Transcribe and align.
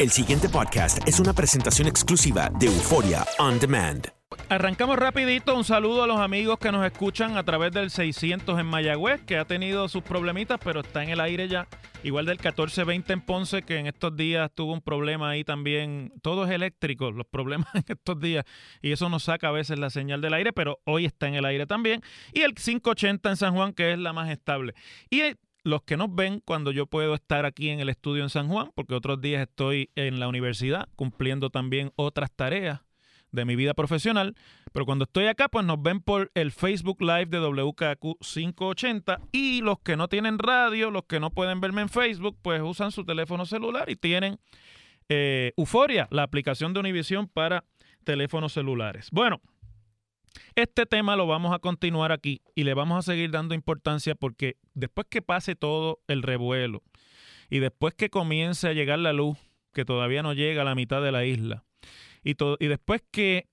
El 0.00 0.10
siguiente 0.10 0.48
podcast 0.48 1.06
es 1.06 1.20
una 1.20 1.32
presentación 1.32 1.86
exclusiva 1.86 2.50
de 2.58 2.66
Euforia 2.66 3.24
On 3.38 3.60
Demand. 3.60 4.08
Arrancamos 4.48 4.98
rapidito, 4.98 5.56
un 5.56 5.62
saludo 5.62 6.02
a 6.02 6.08
los 6.08 6.18
amigos 6.18 6.58
que 6.58 6.72
nos 6.72 6.84
escuchan 6.84 7.36
a 7.36 7.44
través 7.44 7.70
del 7.70 7.90
600 7.90 8.58
en 8.58 8.66
Mayagüez, 8.66 9.22
que 9.22 9.38
ha 9.38 9.44
tenido 9.44 9.88
sus 9.88 10.02
problemitas, 10.02 10.58
pero 10.62 10.80
está 10.80 11.04
en 11.04 11.10
el 11.10 11.20
aire 11.20 11.46
ya. 11.46 11.68
Igual 12.02 12.26
del 12.26 12.38
1420 12.38 13.12
en 13.12 13.20
Ponce, 13.20 13.62
que 13.62 13.78
en 13.78 13.86
estos 13.86 14.16
días 14.16 14.50
tuvo 14.52 14.72
un 14.72 14.80
problema 14.80 15.30
ahí 15.30 15.44
también. 15.44 16.12
Todo 16.22 16.44
es 16.44 16.50
eléctrico, 16.50 17.12
los 17.12 17.26
problemas 17.26 17.68
en 17.74 17.84
estos 17.86 18.18
días, 18.18 18.44
y 18.82 18.90
eso 18.90 19.08
nos 19.08 19.22
saca 19.22 19.48
a 19.48 19.52
veces 19.52 19.78
la 19.78 19.90
señal 19.90 20.20
del 20.20 20.34
aire, 20.34 20.52
pero 20.52 20.80
hoy 20.84 21.06
está 21.06 21.28
en 21.28 21.36
el 21.36 21.44
aire 21.44 21.66
también. 21.66 22.02
Y 22.32 22.40
el 22.40 22.54
580 22.54 23.30
en 23.30 23.36
San 23.36 23.54
Juan, 23.54 23.72
que 23.72 23.92
es 23.92 23.98
la 24.00 24.12
más 24.12 24.28
estable. 24.28 24.74
Y 25.08 25.22
los 25.64 25.82
que 25.82 25.96
nos 25.96 26.14
ven 26.14 26.40
cuando 26.44 26.70
yo 26.70 26.86
puedo 26.86 27.14
estar 27.14 27.46
aquí 27.46 27.70
en 27.70 27.80
el 27.80 27.88
estudio 27.88 28.22
en 28.22 28.30
San 28.30 28.48
Juan, 28.48 28.70
porque 28.74 28.94
otros 28.94 29.20
días 29.20 29.42
estoy 29.42 29.90
en 29.96 30.20
la 30.20 30.28
universidad 30.28 30.88
cumpliendo 30.94 31.50
también 31.50 31.90
otras 31.96 32.30
tareas 32.30 32.82
de 33.32 33.44
mi 33.44 33.56
vida 33.56 33.74
profesional, 33.74 34.36
pero 34.72 34.86
cuando 34.86 35.04
estoy 35.04 35.26
acá 35.26 35.48
pues 35.48 35.64
nos 35.64 35.82
ven 35.82 36.00
por 36.00 36.30
el 36.34 36.52
Facebook 36.52 37.00
Live 37.00 37.26
de 37.26 37.40
WKQ 37.40 38.18
580 38.20 39.20
y 39.32 39.60
los 39.62 39.80
que 39.80 39.96
no 39.96 40.06
tienen 40.06 40.38
radio, 40.38 40.90
los 40.90 41.04
que 41.04 41.18
no 41.18 41.30
pueden 41.30 41.60
verme 41.60 41.82
en 41.82 41.88
Facebook, 41.88 42.38
pues 42.40 42.62
usan 42.62 42.92
su 42.92 43.04
teléfono 43.04 43.44
celular 43.44 43.90
y 43.90 43.96
tienen 43.96 44.38
eh, 45.08 45.52
Euforia, 45.56 46.06
la 46.10 46.22
aplicación 46.22 46.72
de 46.72 46.80
Univision 46.80 47.26
para 47.26 47.64
teléfonos 48.04 48.52
celulares. 48.52 49.08
Bueno, 49.10 49.40
este 50.54 50.86
tema 50.86 51.16
lo 51.16 51.26
vamos 51.26 51.54
a 51.54 51.58
continuar 51.58 52.12
aquí 52.12 52.42
y 52.54 52.64
le 52.64 52.74
vamos 52.74 52.98
a 52.98 53.12
seguir 53.12 53.30
dando 53.30 53.54
importancia 53.54 54.14
porque 54.14 54.56
después 54.74 55.06
que 55.08 55.22
pase 55.22 55.56
todo 55.56 56.00
el 56.08 56.22
revuelo 56.22 56.82
y 57.50 57.58
después 57.58 57.94
que 57.94 58.10
comience 58.10 58.68
a 58.68 58.72
llegar 58.72 58.98
la 58.98 59.12
luz, 59.12 59.38
que 59.72 59.84
todavía 59.84 60.22
no 60.22 60.32
llega 60.32 60.62
a 60.62 60.64
la 60.64 60.74
mitad 60.74 61.02
de 61.02 61.12
la 61.12 61.24
isla, 61.24 61.64
y, 62.22 62.36
y 62.58 62.66
después 62.66 63.02
que 63.10 63.48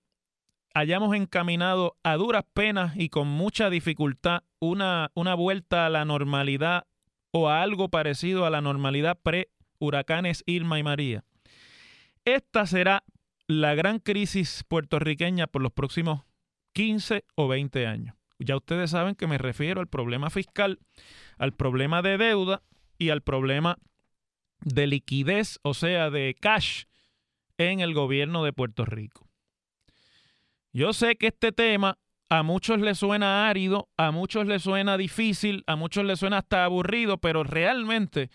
hayamos 0.73 1.15
encaminado 1.15 1.97
a 2.03 2.15
duras 2.15 2.45
penas 2.53 2.95
y 2.95 3.09
con 3.09 3.27
mucha 3.27 3.69
dificultad 3.69 4.43
una, 4.59 5.11
una 5.15 5.35
vuelta 5.35 5.85
a 5.85 5.89
la 5.89 6.05
normalidad 6.05 6.85
o 7.31 7.49
a 7.49 7.61
algo 7.61 7.89
parecido 7.89 8.45
a 8.45 8.49
la 8.49 8.61
normalidad 8.61 9.19
pre-huracanes 9.21 10.43
Irma 10.45 10.79
y 10.79 10.83
María, 10.83 11.23
esta 12.23 12.65
será 12.65 13.03
la 13.47 13.75
gran 13.75 13.99
crisis 13.99 14.63
puertorriqueña 14.67 15.47
por 15.47 15.61
los 15.61 15.73
próximos 15.73 16.21
15 16.73 17.25
o 17.35 17.47
20 17.47 17.87
años. 17.87 18.15
Ya 18.39 18.55
ustedes 18.55 18.91
saben 18.91 19.15
que 19.15 19.27
me 19.27 19.37
refiero 19.37 19.81
al 19.81 19.87
problema 19.87 20.29
fiscal, 20.29 20.79
al 21.37 21.53
problema 21.53 22.01
de 22.01 22.17
deuda 22.17 22.63
y 22.97 23.09
al 23.09 23.21
problema 23.21 23.77
de 24.61 24.87
liquidez, 24.87 25.59
o 25.63 25.73
sea, 25.73 26.09
de 26.09 26.35
cash 26.39 26.85
en 27.57 27.79
el 27.79 27.93
gobierno 27.93 28.43
de 28.43 28.53
Puerto 28.53 28.85
Rico. 28.85 29.27
Yo 30.73 30.93
sé 30.93 31.17
que 31.17 31.27
este 31.27 31.51
tema 31.51 31.97
a 32.29 32.43
muchos 32.43 32.79
les 32.79 32.97
suena 32.97 33.49
árido, 33.49 33.89
a 33.97 34.11
muchos 34.11 34.47
les 34.47 34.63
suena 34.63 34.97
difícil, 34.97 35.63
a 35.67 35.75
muchos 35.75 36.05
les 36.05 36.19
suena 36.19 36.37
hasta 36.37 36.63
aburrido, 36.63 37.17
pero 37.17 37.43
realmente, 37.43 38.29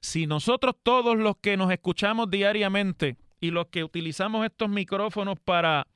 si 0.00 0.26
nosotros 0.26 0.74
todos 0.82 1.18
los 1.18 1.36
que 1.36 1.56
nos 1.56 1.70
escuchamos 1.70 2.30
diariamente 2.30 3.18
y 3.40 3.50
los 3.50 3.66
que 3.66 3.84
utilizamos 3.84 4.44
estos 4.46 4.70
micrófonos 4.70 5.38
para 5.38 5.86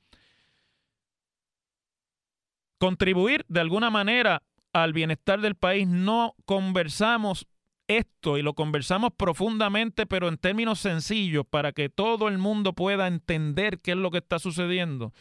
contribuir 2.77 3.45
de 3.47 3.61
alguna 3.61 3.89
manera 3.89 4.43
al 4.73 4.93
bienestar 4.93 5.41
del 5.41 5.55
país, 5.55 5.87
no 5.87 6.35
conversamos 6.45 7.47
esto 7.87 8.37
y 8.37 8.41
lo 8.41 8.53
conversamos 8.53 9.11
profundamente, 9.15 10.05
pero 10.05 10.27
en 10.27 10.37
términos 10.37 10.79
sencillos, 10.79 11.45
para 11.49 11.71
que 11.71 11.89
todo 11.89 12.27
el 12.27 12.37
mundo 12.37 12.73
pueda 12.73 13.07
entender 13.07 13.79
qué 13.79 13.91
es 13.91 13.97
lo 13.97 14.11
que 14.11 14.17
está 14.17 14.39
sucediendo, 14.39 15.13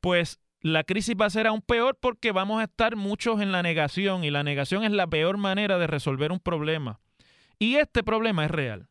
pues 0.00 0.40
la 0.62 0.84
crisis 0.84 1.14
va 1.18 1.26
a 1.26 1.30
ser 1.30 1.46
aún 1.46 1.62
peor 1.62 1.98
porque 2.00 2.32
vamos 2.32 2.60
a 2.60 2.64
estar 2.64 2.96
muchos 2.96 3.40
en 3.40 3.52
la 3.52 3.62
negación 3.62 4.24
y 4.24 4.30
la 4.30 4.42
negación 4.42 4.84
es 4.84 4.92
la 4.92 5.06
peor 5.06 5.36
manera 5.36 5.78
de 5.78 5.86
resolver 5.86 6.32
un 6.32 6.40
problema. 6.40 7.00
Y 7.58 7.76
este 7.76 8.02
problema 8.02 8.44
es 8.44 8.50
real. 8.50 8.88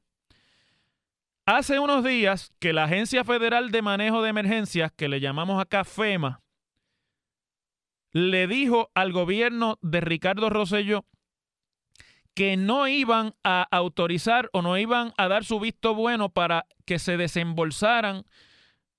Hace 1.45 1.79
unos 1.79 2.03
días 2.03 2.51
que 2.59 2.73
la 2.73 2.83
Agencia 2.83 3.23
Federal 3.23 3.71
de 3.71 3.81
Manejo 3.81 4.21
de 4.21 4.29
Emergencias, 4.29 4.91
que 4.95 5.09
le 5.09 5.19
llamamos 5.19 5.59
acá 5.59 5.83
FEMA, 5.83 6.41
le 8.11 8.47
dijo 8.47 8.89
al 8.95 9.11
gobierno 9.11 9.77
de 9.81 10.01
Ricardo 10.01 10.49
Rosselló 10.49 11.05
que 12.33 12.57
no 12.57 12.87
iban 12.87 13.35
a 13.43 13.67
autorizar 13.71 14.49
o 14.53 14.61
no 14.61 14.77
iban 14.77 15.13
a 15.17 15.27
dar 15.27 15.43
su 15.43 15.59
visto 15.59 15.93
bueno 15.93 16.29
para 16.29 16.65
que 16.85 16.99
se 16.99 17.17
desembolsaran 17.17 18.23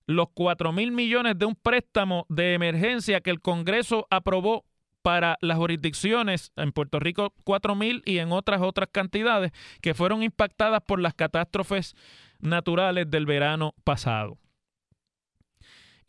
los 0.07 0.29
4 0.35 0.73
mil 0.73 0.93
millones 0.93 1.39
de 1.39 1.47
un 1.47 1.55
préstamo 1.55 2.27
de 2.29 2.55
emergencia 2.55 3.21
que 3.21 3.31
el 3.31 3.41
Congreso 3.41 4.07
aprobó 4.11 4.65
para 5.03 5.39
las 5.41 5.57
jurisdicciones 5.57 6.53
en 6.57 6.73
Puerto 6.73 6.99
Rico 6.99 7.33
4 7.45 7.75
mil 7.75 8.03
y 8.05 8.19
en 8.19 8.33
otras 8.33 8.61
otras 8.61 8.89
cantidades 8.93 9.53
que 9.81 9.95
fueron 9.95 10.23
impactadas 10.23 10.83
por 10.87 11.01
las 11.01 11.15
catástrofes 11.15 11.95
naturales 12.41 13.11
del 13.11 13.25
verano 13.25 13.75
pasado 13.85 14.37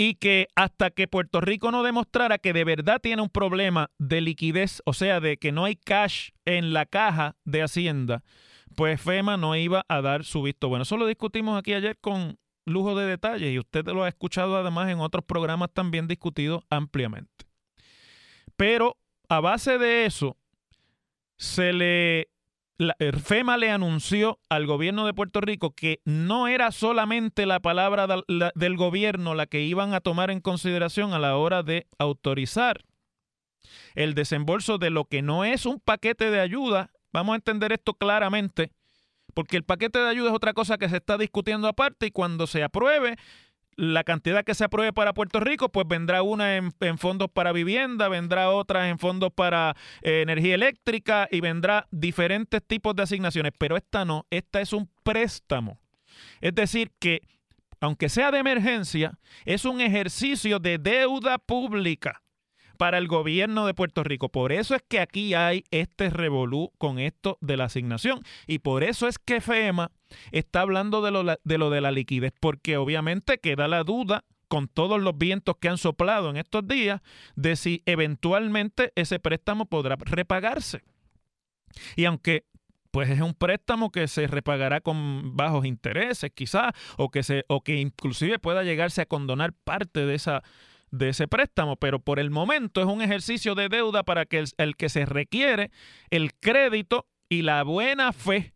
y 0.02 0.16
que 0.16 0.48
hasta 0.56 0.90
que 0.90 1.08
Puerto 1.08 1.42
Rico 1.42 1.70
no 1.70 1.84
demostrara 1.84 2.40
que 2.40 2.54
de 2.54 2.64
verdad 2.64 3.00
tiene 3.00 3.22
un 3.22 3.30
problema 3.30 3.92
de 4.00 4.20
liquidez, 4.20 4.82
o 4.84 4.94
sea, 4.94 5.20
de 5.20 5.38
que 5.38 5.52
no 5.52 5.64
hay 5.64 5.76
cash 5.76 6.32
en 6.44 6.74
la 6.74 6.88
caja 6.88 7.36
de 7.46 7.62
Hacienda, 7.62 8.24
pues 8.76 9.00
FEMA 9.00 9.38
no 9.38 9.56
iba 9.56 9.86
a 9.88 10.02
dar 10.02 10.24
su 10.24 10.42
visto 10.42 10.70
bueno. 10.70 10.82
Eso 10.82 10.98
lo 10.98 11.06
discutimos 11.06 11.56
aquí 11.56 11.76
ayer 11.76 12.00
con 12.00 12.40
lujo 12.66 12.96
de 12.96 13.06
detalles 13.06 13.54
y 13.54 13.60
usted 13.60 13.86
lo 13.86 14.04
ha 14.04 14.08
escuchado 14.08 14.58
además 14.58 14.90
en 14.90 15.02
otros 15.02 15.24
programas 15.24 15.70
también 15.72 16.08
discutidos 16.08 16.64
ampliamente. 16.72 17.46
Pero 18.56 18.98
a 19.30 19.40
base 19.40 19.78
de 19.78 20.08
eso, 20.08 20.36
se 21.38 21.74
le 21.74 22.32
la, 22.82 22.96
FEMA 22.98 23.58
le 23.58 23.70
anunció 23.70 24.40
al 24.50 24.66
gobierno 24.66 25.06
de 25.06 25.14
Puerto 25.14 25.40
Rico 25.40 25.76
que 25.76 26.02
no 26.04 26.48
era 26.48 26.72
solamente 26.72 27.46
la 27.46 27.60
palabra 27.60 28.08
del 28.08 28.76
gobierno 28.76 29.36
la 29.36 29.46
que 29.46 29.62
iban 29.62 29.94
a 29.94 30.02
tomar 30.02 30.32
en 30.32 30.42
consideración 30.42 31.14
a 31.14 31.20
la 31.20 31.38
hora 31.38 31.62
de 31.62 31.88
autorizar 32.00 32.84
el 33.94 34.16
desembolso 34.16 34.80
de 34.80 34.90
lo 34.90 35.06
que 35.06 35.22
no 35.22 35.46
es 35.46 35.68
un 35.68 35.80
paquete 35.80 36.32
de 36.32 36.40
ayuda. 36.40 36.90
Vamos 37.14 37.34
a 37.34 37.36
entender 37.36 37.72
esto 37.72 37.94
claramente, 37.94 38.72
porque 39.36 39.58
el 39.58 39.64
paquete 39.64 40.00
de 40.00 40.10
ayuda 40.10 40.30
es 40.30 40.36
otra 40.36 40.54
cosa 40.54 40.80
que 40.80 40.90
se 40.90 40.98
está 40.98 41.20
discutiendo 41.20 41.68
aparte 41.68 42.08
y 42.08 42.12
cuando 42.12 42.48
se 42.48 42.64
apruebe, 42.64 43.16
la 43.76 44.04
cantidad 44.04 44.44
que 44.44 44.56
se 44.56 44.66
apruebe 44.66 44.94
para 44.94 45.14
Puerto 45.14 45.40
Rico, 45.40 45.70
pues 45.70 45.88
vendrá 45.88 46.22
una 46.22 46.58
en, 46.58 46.72
fondos 46.98 47.30
para 47.32 47.52
vivienda, 47.52 48.10
vendrá 48.10 48.50
otra 48.50 48.90
en 48.90 49.00
fondos 49.00 49.32
para 49.34 49.76
eh, 50.02 50.22
energía 50.22 50.56
eléctrica 50.56 51.28
y 51.32 51.42
vendrá 51.42 51.88
diferentes 51.92 52.62
tipos 52.66 52.96
de 52.96 53.04
asignaciones, 53.04 53.54
pero 53.58 53.78
esta 53.78 54.06
no, 54.06 54.26
esta 54.30 54.62
es 54.62 54.74
un 54.74 54.90
préstamo. 55.04 55.80
Es 56.42 56.54
decir, 56.54 56.92
que 57.00 57.22
aunque 57.80 58.10
sea 58.10 58.32
de 58.32 58.38
emergencia, 58.38 59.18
es 59.44 59.66
un 59.66 59.82
ejercicio 59.82 60.60
de 60.60 60.78
deuda 60.78 61.40
pública 61.40 62.22
para 62.82 62.98
el 62.98 63.08
gobierno 63.08 63.68
de 63.68 63.76
Puerto 63.76 64.04
Rico. 64.04 64.30
Por 64.30 64.52
eso 64.52 64.74
es 64.74 64.82
que 64.82 65.00
aquí 65.00 65.36
hay 65.36 65.66
este 65.70 66.10
revolú 66.10 66.72
con 66.80 66.98
esto 66.98 67.38
de 67.40 67.56
la 67.56 67.66
asignación. 67.66 68.24
Y 68.48 68.58
por 68.58 68.84
eso 68.84 69.08
es 69.08 69.20
que 69.20 69.40
FEMA 69.40 69.92
está 70.32 70.62
hablando 70.62 71.04
de 71.04 71.12
lo, 71.12 71.70
de 71.70 71.82
la 71.82 71.92
liquidez, 71.92 72.34
porque 72.40 72.78
obviamente 72.78 73.38
queda 73.38 73.68
la 73.68 73.84
duda 73.84 74.26
con 74.48 74.68
todos 74.68 75.00
los 75.00 75.16
vientos 75.16 75.58
que 75.62 75.70
han 75.70 75.78
soplado 75.78 76.32
en 76.32 76.38
estos 76.38 76.68
días 76.68 77.02
de 77.36 77.56
si 77.56 77.84
eventualmente 77.86 78.92
ese 78.96 79.20
préstamo 79.20 79.68
podrá 79.68 79.96
repagarse. 80.00 80.82
Y 81.96 82.06
aunque 82.06 82.46
pues 82.90 83.12
es 83.12 83.22
un 83.22 83.36
préstamo 83.36 83.92
que 83.92 84.08
se 84.08 84.26
repagará 84.26 84.82
con 84.82 85.38
bajos 85.38 85.66
intereses 85.68 86.32
quizás 86.34 86.74
o 86.98 87.12
que 87.12 87.22
se 87.22 87.46
o 87.48 87.62
que 87.62 87.76
inclusive 87.76 88.40
pueda 88.40 88.64
llegarse 88.64 89.02
a 89.02 89.06
condonar 89.06 89.54
parte 89.54 90.08
de 90.08 90.16
esa 90.16 90.42
de 90.92 91.10
ese 91.10 91.28
préstamo, 91.28 91.78
pero 91.78 92.00
por 92.00 92.20
el 92.20 92.30
momento 92.30 92.82
es 92.82 92.88
un 92.88 93.02
ejercicio 93.02 93.56
de 93.56 93.70
deuda 93.70 94.04
para 94.04 94.26
que 94.26 94.44
el, 94.58 94.76
que 94.76 94.90
se 94.90 95.06
requiere 95.06 95.72
el 96.10 96.34
crédito 96.36 97.08
y 97.30 97.42
la 97.42 97.64
buena 97.64 98.12
fe 98.14 98.54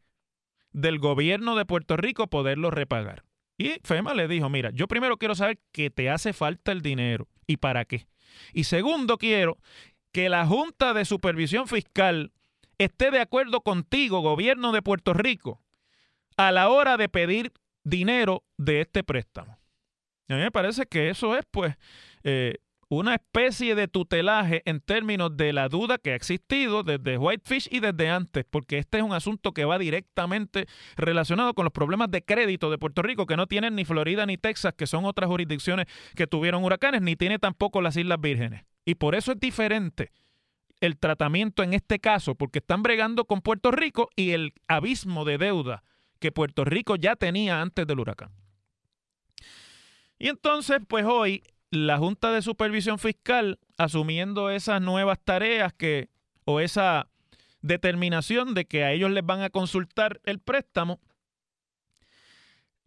del 0.71 0.99
gobierno 0.99 1.55
de 1.55 1.65
Puerto 1.65 1.95
Rico 1.95 2.27
poderlo 2.27 2.71
repagar. 2.71 3.23
Y 3.57 3.75
FEMA 3.83 4.13
le 4.13 4.27
dijo, 4.27 4.49
mira, 4.49 4.69
yo 4.71 4.87
primero 4.87 5.17
quiero 5.17 5.33
saber 5.33 5.59
que 5.71 5.89
te 5.89 6.09
hace 6.09 6.33
falta 6.33 6.73
el 6.73 6.81
dinero 6.81 7.27
y 7.47 7.57
para 7.57 7.85
qué. 7.85 8.07
Y 8.53 8.65
segundo, 8.65 9.17
quiero 9.17 9.57
que 10.11 10.27
la 10.27 10.45
Junta 10.45 10.93
de 10.93 11.05
Supervisión 11.05 11.67
Fiscal 11.67 12.33
esté 12.77 13.11
de 13.11 13.21
acuerdo 13.21 13.61
contigo, 13.61 14.19
gobierno 14.19 14.73
de 14.73 14.81
Puerto 14.81 15.13
Rico, 15.13 15.61
a 16.35 16.51
la 16.51 16.67
hora 16.67 16.97
de 16.97 17.07
pedir 17.07 17.53
dinero 17.85 18.43
de 18.57 18.81
este 18.81 19.05
préstamo. 19.05 19.57
A 20.27 20.33
mí 20.33 20.39
me 20.41 20.51
parece 20.51 20.85
que 20.85 21.09
eso 21.09 21.37
es, 21.37 21.45
pues, 21.49 21.75
eh, 22.25 22.55
una 22.89 23.15
especie 23.15 23.75
de 23.75 23.87
tutelaje 23.87 24.61
en 24.65 24.79
términos 24.79 25.37
de 25.37 25.53
la 25.53 25.69
duda 25.69 25.97
que 25.97 26.11
ha 26.11 26.15
existido 26.15 26.83
desde 26.83 27.17
Whitefish 27.17 27.67
y 27.71 27.79
desde 27.79 28.09
antes, 28.09 28.45
porque 28.49 28.79
este 28.79 28.97
es 28.97 29.03
un 29.03 29.13
asunto 29.13 29.53
que 29.53 29.65
va 29.65 29.77
directamente 29.77 30.67
relacionado 30.97 31.53
con 31.53 31.65
los 31.65 31.73
problemas 31.73 32.09
de 32.11 32.23
crédito 32.23 32.69
de 32.69 32.77
Puerto 32.77 33.01
Rico, 33.01 33.25
que 33.25 33.37
no 33.37 33.47
tienen 33.47 33.75
ni 33.75 33.85
Florida 33.85 34.25
ni 34.25 34.37
Texas, 34.37 34.73
que 34.75 34.87
son 34.87 35.05
otras 35.05 35.29
jurisdicciones 35.29 35.85
que 36.15 36.27
tuvieron 36.27 36.63
huracanes, 36.63 37.01
ni 37.01 37.15
tiene 37.15 37.39
tampoco 37.39 37.81
las 37.81 37.95
Islas 37.95 38.19
Vírgenes. 38.19 38.65
Y 38.85 38.95
por 38.95 39.15
eso 39.15 39.31
es 39.31 39.39
diferente 39.39 40.11
el 40.81 40.97
tratamiento 40.97 41.63
en 41.63 41.73
este 41.73 41.99
caso, 41.99 42.35
porque 42.35 42.59
están 42.59 42.83
bregando 42.83 43.25
con 43.25 43.41
Puerto 43.41 43.71
Rico 43.71 44.09
y 44.15 44.31
el 44.31 44.53
abismo 44.67 45.25
de 45.25 45.37
deuda 45.37 45.83
que 46.19 46.31
Puerto 46.31 46.65
Rico 46.65 46.95
ya 46.95 47.15
tenía 47.15 47.61
antes 47.61 47.85
del 47.87 47.99
huracán. 47.99 48.31
Y 50.17 50.29
entonces, 50.29 50.79
pues 50.87 51.05
hoy 51.05 51.43
la 51.71 51.97
Junta 51.97 52.31
de 52.31 52.41
Supervisión 52.41 52.99
Fiscal, 52.99 53.59
asumiendo 53.77 54.49
esas 54.49 54.81
nuevas 54.81 55.19
tareas 55.23 55.73
que, 55.73 56.09
o 56.45 56.59
esa 56.59 57.07
determinación 57.61 58.53
de 58.53 58.65
que 58.65 58.83
a 58.83 58.91
ellos 58.91 59.11
les 59.11 59.25
van 59.25 59.41
a 59.41 59.49
consultar 59.49 60.21
el 60.23 60.39
préstamo, 60.39 60.99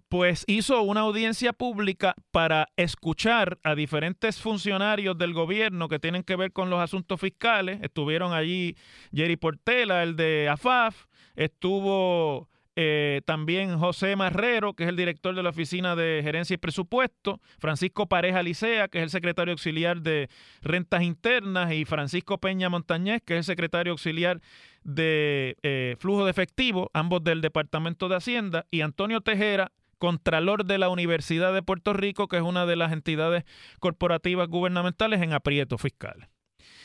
pues 0.08 0.44
hizo 0.46 0.80
una 0.82 1.00
audiencia 1.00 1.52
pública 1.52 2.14
para 2.30 2.68
escuchar 2.76 3.58
a 3.62 3.74
diferentes 3.74 4.40
funcionarios 4.40 5.18
del 5.18 5.34
gobierno 5.34 5.88
que 5.88 5.98
tienen 5.98 6.22
que 6.22 6.36
ver 6.36 6.52
con 6.52 6.70
los 6.70 6.80
asuntos 6.80 7.20
fiscales. 7.20 7.80
Estuvieron 7.82 8.32
allí 8.32 8.76
Jerry 9.12 9.36
Portela, 9.36 10.02
el 10.02 10.16
de 10.16 10.48
AFAF, 10.48 11.04
estuvo 11.36 12.48
eh, 12.80 13.22
también 13.24 13.76
José 13.76 14.14
Marrero, 14.14 14.72
que 14.72 14.84
es 14.84 14.88
el 14.88 14.94
director 14.94 15.34
de 15.34 15.42
la 15.42 15.48
Oficina 15.48 15.96
de 15.96 16.20
Gerencia 16.22 16.54
y 16.54 16.58
Presupuesto, 16.58 17.40
Francisco 17.58 18.06
Pareja 18.06 18.40
Licea, 18.40 18.86
que 18.86 18.98
es 18.98 19.02
el 19.02 19.10
secretario 19.10 19.50
auxiliar 19.50 20.00
de 20.00 20.28
Rentas 20.62 21.02
Internas, 21.02 21.72
y 21.72 21.84
Francisco 21.84 22.38
Peña 22.38 22.68
Montañez, 22.68 23.20
que 23.26 23.34
es 23.34 23.38
el 23.38 23.44
secretario 23.44 23.90
auxiliar 23.90 24.40
de 24.84 25.56
eh, 25.64 25.96
Flujo 25.98 26.24
de 26.24 26.30
Efectivo, 26.30 26.88
ambos 26.94 27.24
del 27.24 27.40
Departamento 27.40 28.08
de 28.08 28.14
Hacienda, 28.14 28.64
y 28.70 28.82
Antonio 28.82 29.22
Tejera, 29.22 29.72
Contralor 29.98 30.64
de 30.64 30.78
la 30.78 30.88
Universidad 30.88 31.52
de 31.52 31.64
Puerto 31.64 31.94
Rico, 31.94 32.28
que 32.28 32.36
es 32.36 32.44
una 32.44 32.64
de 32.64 32.76
las 32.76 32.92
entidades 32.92 33.42
corporativas 33.80 34.46
gubernamentales 34.46 35.20
en 35.20 35.32
aprieto 35.32 35.78
fiscal. 35.78 36.28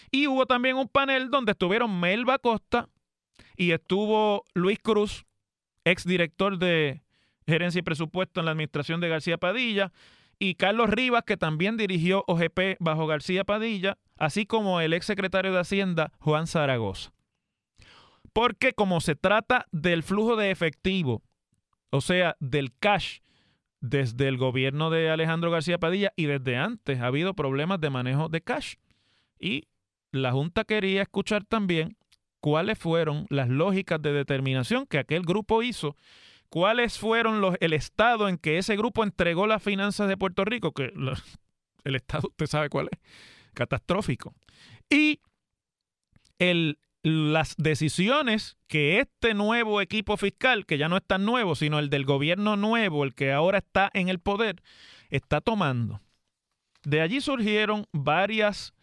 Y 0.09 0.25
hubo 0.25 0.47
también 0.47 0.75
un 0.75 0.87
panel 0.87 1.29
donde 1.29 1.51
estuvieron 1.51 1.99
Melba 1.99 2.39
Costa 2.39 2.89
y 3.55 3.73
estuvo 3.73 4.43
Luis 4.55 4.79
Cruz, 4.79 5.27
exdirector 5.85 6.57
de 6.57 7.03
gerencia 7.45 7.79
y 7.79 7.83
presupuesto 7.83 8.39
en 8.39 8.45
la 8.45 8.51
administración 8.51 9.01
de 9.01 9.09
García 9.09 9.37
Padilla, 9.37 9.91
y 10.39 10.55
Carlos 10.55 10.89
Rivas, 10.89 11.23
que 11.23 11.37
también 11.37 11.77
dirigió 11.77 12.23
OGP 12.27 12.77
bajo 12.79 13.07
García 13.07 13.43
Padilla, 13.43 13.97
así 14.17 14.45
como 14.45 14.81
el 14.81 14.93
exsecretario 14.93 15.53
de 15.53 15.59
Hacienda, 15.59 16.11
Juan 16.19 16.47
Zaragoza. 16.47 17.13
Porque 18.33 18.73
como 18.73 18.99
se 18.99 19.15
trata 19.15 19.67
del 19.71 20.03
flujo 20.03 20.35
de 20.35 20.51
efectivo, 20.51 21.21
o 21.91 22.01
sea, 22.01 22.35
del 22.39 22.75
cash, 22.77 23.19
desde 23.79 24.27
el 24.27 24.37
gobierno 24.37 24.89
de 24.89 25.09
Alejandro 25.09 25.51
García 25.51 25.77
Padilla 25.77 26.13
y 26.15 26.25
desde 26.25 26.57
antes 26.57 26.99
ha 26.99 27.07
habido 27.07 27.33
problemas 27.33 27.79
de 27.79 27.89
manejo 27.89 28.29
de 28.29 28.41
cash. 28.41 28.75
Y 29.39 29.67
la 30.11 30.31
Junta 30.31 30.63
quería 30.63 31.03
escuchar 31.03 31.43
también 31.43 31.97
cuáles 32.43 32.77
fueron 32.77 33.25
las 33.29 33.47
lógicas 33.47 34.01
de 34.01 34.11
determinación 34.11 34.85
que 34.85 34.97
aquel 34.97 35.21
grupo 35.21 35.63
hizo, 35.63 35.95
cuáles 36.49 36.99
fueron 36.99 37.39
los, 37.39 37.55
el 37.61 37.71
estado 37.71 38.27
en 38.27 38.37
que 38.37 38.57
ese 38.57 38.75
grupo 38.75 39.05
entregó 39.05 39.47
las 39.47 39.63
finanzas 39.63 40.09
de 40.09 40.17
Puerto 40.17 40.43
Rico, 40.43 40.73
que 40.73 40.91
el 41.85 41.95
estado 41.95 42.27
usted 42.27 42.47
sabe 42.47 42.67
cuál 42.67 42.89
es, 42.91 42.99
catastrófico. 43.53 44.35
Y 44.89 45.21
el, 46.37 46.79
las 47.01 47.55
decisiones 47.55 48.57
que 48.67 48.99
este 48.99 49.33
nuevo 49.33 49.79
equipo 49.79 50.17
fiscal, 50.17 50.65
que 50.65 50.77
ya 50.77 50.89
no 50.89 50.97
es 50.97 51.03
tan 51.07 51.23
nuevo, 51.23 51.55
sino 51.55 51.79
el 51.79 51.89
del 51.89 52.03
gobierno 52.03 52.57
nuevo, 52.57 53.05
el 53.05 53.15
que 53.15 53.31
ahora 53.31 53.59
está 53.59 53.89
en 53.93 54.09
el 54.09 54.19
poder, 54.19 54.61
está 55.09 55.39
tomando. 55.39 56.01
De 56.83 56.99
allí 56.99 57.21
surgieron 57.21 57.85
varias 57.93 58.73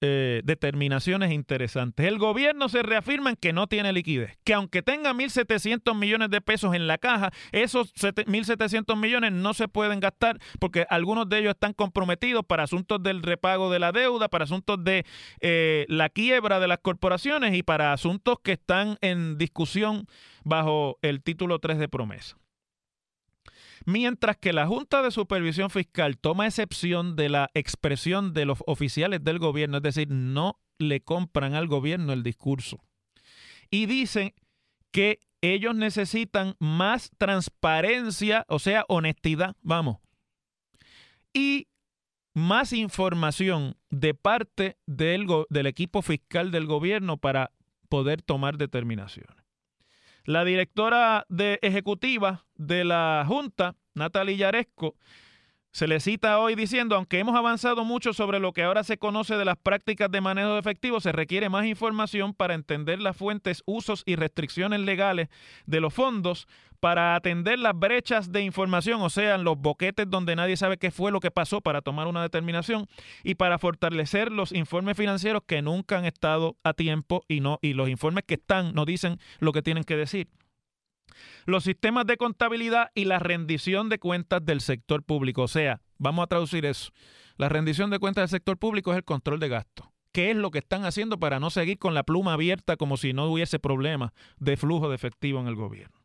eh, 0.00 0.40
determinaciones 0.44 1.32
interesantes. 1.32 2.06
El 2.06 2.18
gobierno 2.18 2.68
se 2.68 2.82
reafirma 2.82 3.30
en 3.30 3.36
que 3.36 3.52
no 3.52 3.66
tiene 3.66 3.92
liquidez, 3.92 4.38
que 4.44 4.54
aunque 4.54 4.82
tenga 4.82 5.12
1.700 5.12 5.94
millones 5.94 6.30
de 6.30 6.40
pesos 6.40 6.74
en 6.74 6.86
la 6.86 6.98
caja, 6.98 7.30
esos 7.52 7.94
1.700 7.94 8.96
millones 8.96 9.32
no 9.32 9.54
se 9.54 9.68
pueden 9.68 10.00
gastar 10.00 10.38
porque 10.58 10.86
algunos 10.88 11.28
de 11.28 11.40
ellos 11.40 11.50
están 11.50 11.74
comprometidos 11.74 12.44
para 12.46 12.64
asuntos 12.64 13.02
del 13.02 13.22
repago 13.22 13.70
de 13.70 13.78
la 13.78 13.92
deuda, 13.92 14.28
para 14.28 14.44
asuntos 14.44 14.82
de 14.82 15.04
eh, 15.40 15.84
la 15.88 16.08
quiebra 16.08 16.60
de 16.60 16.68
las 16.68 16.78
corporaciones 16.78 17.54
y 17.54 17.62
para 17.62 17.92
asuntos 17.92 18.38
que 18.42 18.52
están 18.52 18.96
en 19.02 19.36
discusión 19.38 20.06
bajo 20.44 20.98
el 21.02 21.22
título 21.22 21.58
3 21.58 21.78
de 21.78 21.88
promesa. 21.88 22.39
Mientras 23.86 24.36
que 24.36 24.52
la 24.52 24.66
Junta 24.66 25.02
de 25.02 25.10
Supervisión 25.10 25.70
Fiscal 25.70 26.18
toma 26.18 26.46
excepción 26.46 27.16
de 27.16 27.28
la 27.28 27.50
expresión 27.54 28.32
de 28.32 28.44
los 28.44 28.58
oficiales 28.66 29.24
del 29.24 29.38
gobierno, 29.38 29.78
es 29.78 29.82
decir, 29.82 30.08
no 30.10 30.60
le 30.78 31.00
compran 31.00 31.54
al 31.54 31.66
gobierno 31.66 32.12
el 32.12 32.22
discurso. 32.22 32.82
Y 33.70 33.86
dicen 33.86 34.34
que 34.90 35.20
ellos 35.40 35.74
necesitan 35.74 36.54
más 36.58 37.10
transparencia, 37.16 38.44
o 38.48 38.58
sea, 38.58 38.84
honestidad, 38.88 39.56
vamos. 39.62 39.98
Y 41.32 41.68
más 42.34 42.72
información 42.72 43.76
de 43.90 44.14
parte 44.14 44.76
del, 44.86 45.26
equipo 45.66 46.02
fiscal 46.02 46.50
del 46.50 46.66
gobierno 46.66 47.16
para 47.16 47.52
poder 47.88 48.22
tomar 48.22 48.56
determinaciones. 48.56 49.36
La 50.24 50.44
directora 50.44 51.24
de 51.28 51.58
ejecutiva 51.62 52.44
de 52.56 52.84
la 52.84 53.24
Junta, 53.26 53.76
Natalia 53.94 54.36
Yaresco, 54.36 54.96
se 55.72 55.86
le 55.86 56.00
cita 56.00 56.38
hoy 56.40 56.56
diciendo, 56.56 56.96
aunque 56.96 57.20
hemos 57.20 57.36
avanzado 57.36 57.84
mucho 57.84 58.12
sobre 58.12 58.40
lo 58.40 58.52
que 58.52 58.64
ahora 58.64 58.82
se 58.82 58.98
conoce 58.98 59.36
de 59.36 59.44
las 59.44 59.56
prácticas 59.56 60.10
de 60.10 60.20
manejo 60.20 60.54
de 60.54 60.58
efectivo, 60.58 61.00
se 61.00 61.12
requiere 61.12 61.48
más 61.48 61.64
información 61.64 62.34
para 62.34 62.54
entender 62.54 63.00
las 63.00 63.16
fuentes, 63.16 63.62
usos 63.66 64.02
y 64.04 64.16
restricciones 64.16 64.80
legales 64.80 65.28
de 65.66 65.80
los 65.80 65.94
fondos, 65.94 66.48
para 66.80 67.14
atender 67.14 67.58
las 67.58 67.78
brechas 67.78 68.32
de 68.32 68.42
información, 68.42 69.02
o 69.02 69.10
sea, 69.10 69.38
los 69.38 69.58
boquetes 69.58 70.08
donde 70.08 70.34
nadie 70.34 70.56
sabe 70.56 70.78
qué 70.78 70.90
fue 70.90 71.12
lo 71.12 71.20
que 71.20 71.30
pasó 71.30 71.60
para 71.60 71.82
tomar 71.82 72.06
una 72.06 72.22
determinación, 72.22 72.86
y 73.22 73.34
para 73.34 73.58
fortalecer 73.58 74.32
los 74.32 74.52
informes 74.52 74.96
financieros 74.96 75.42
que 75.46 75.62
nunca 75.62 75.98
han 75.98 76.06
estado 76.06 76.56
a 76.64 76.72
tiempo 76.72 77.22
y 77.28 77.40
no 77.40 77.58
y 77.62 77.74
los 77.74 77.88
informes 77.88 78.24
que 78.26 78.34
están 78.34 78.74
no 78.74 78.84
dicen 78.84 79.18
lo 79.38 79.52
que 79.52 79.62
tienen 79.62 79.84
que 79.84 79.96
decir. 79.96 80.28
los 81.46 81.64
sistemas 81.64 82.06
de 82.06 82.16
contabilidad 82.16 82.90
y 82.94 83.04
la 83.04 83.18
rendición 83.18 83.88
de 83.88 83.98
cuentas 83.98 84.44
del 84.44 84.60
sector 84.60 85.02
público. 85.02 85.42
O 85.42 85.48
sea, 85.48 85.80
vamos 85.98 86.22
a 86.22 86.26
traducir 86.26 86.64
eso. 86.64 86.92
La 87.36 87.48
rendición 87.48 87.90
de 87.90 87.98
cuentas 87.98 88.22
del 88.22 88.38
sector 88.38 88.58
público 88.58 88.92
es 88.92 88.98
el 88.98 89.04
control 89.04 89.40
de 89.40 89.48
gastos. 89.48 89.88
¿Qué 90.12 90.30
es 90.30 90.36
lo 90.36 90.50
que 90.50 90.58
están 90.58 90.84
haciendo 90.84 91.18
para 91.18 91.38
no 91.40 91.50
seguir 91.50 91.78
con 91.78 91.94
la 91.94 92.02
pluma 92.02 92.32
abierta 92.32 92.76
como 92.76 92.96
si 92.96 93.12
no 93.12 93.26
hubiese 93.26 93.58
problema 93.58 94.12
de 94.38 94.56
flujo 94.56 94.88
de 94.88 94.96
efectivo 94.96 95.40
en 95.40 95.46
el 95.46 95.54
gobierno? 95.54 95.99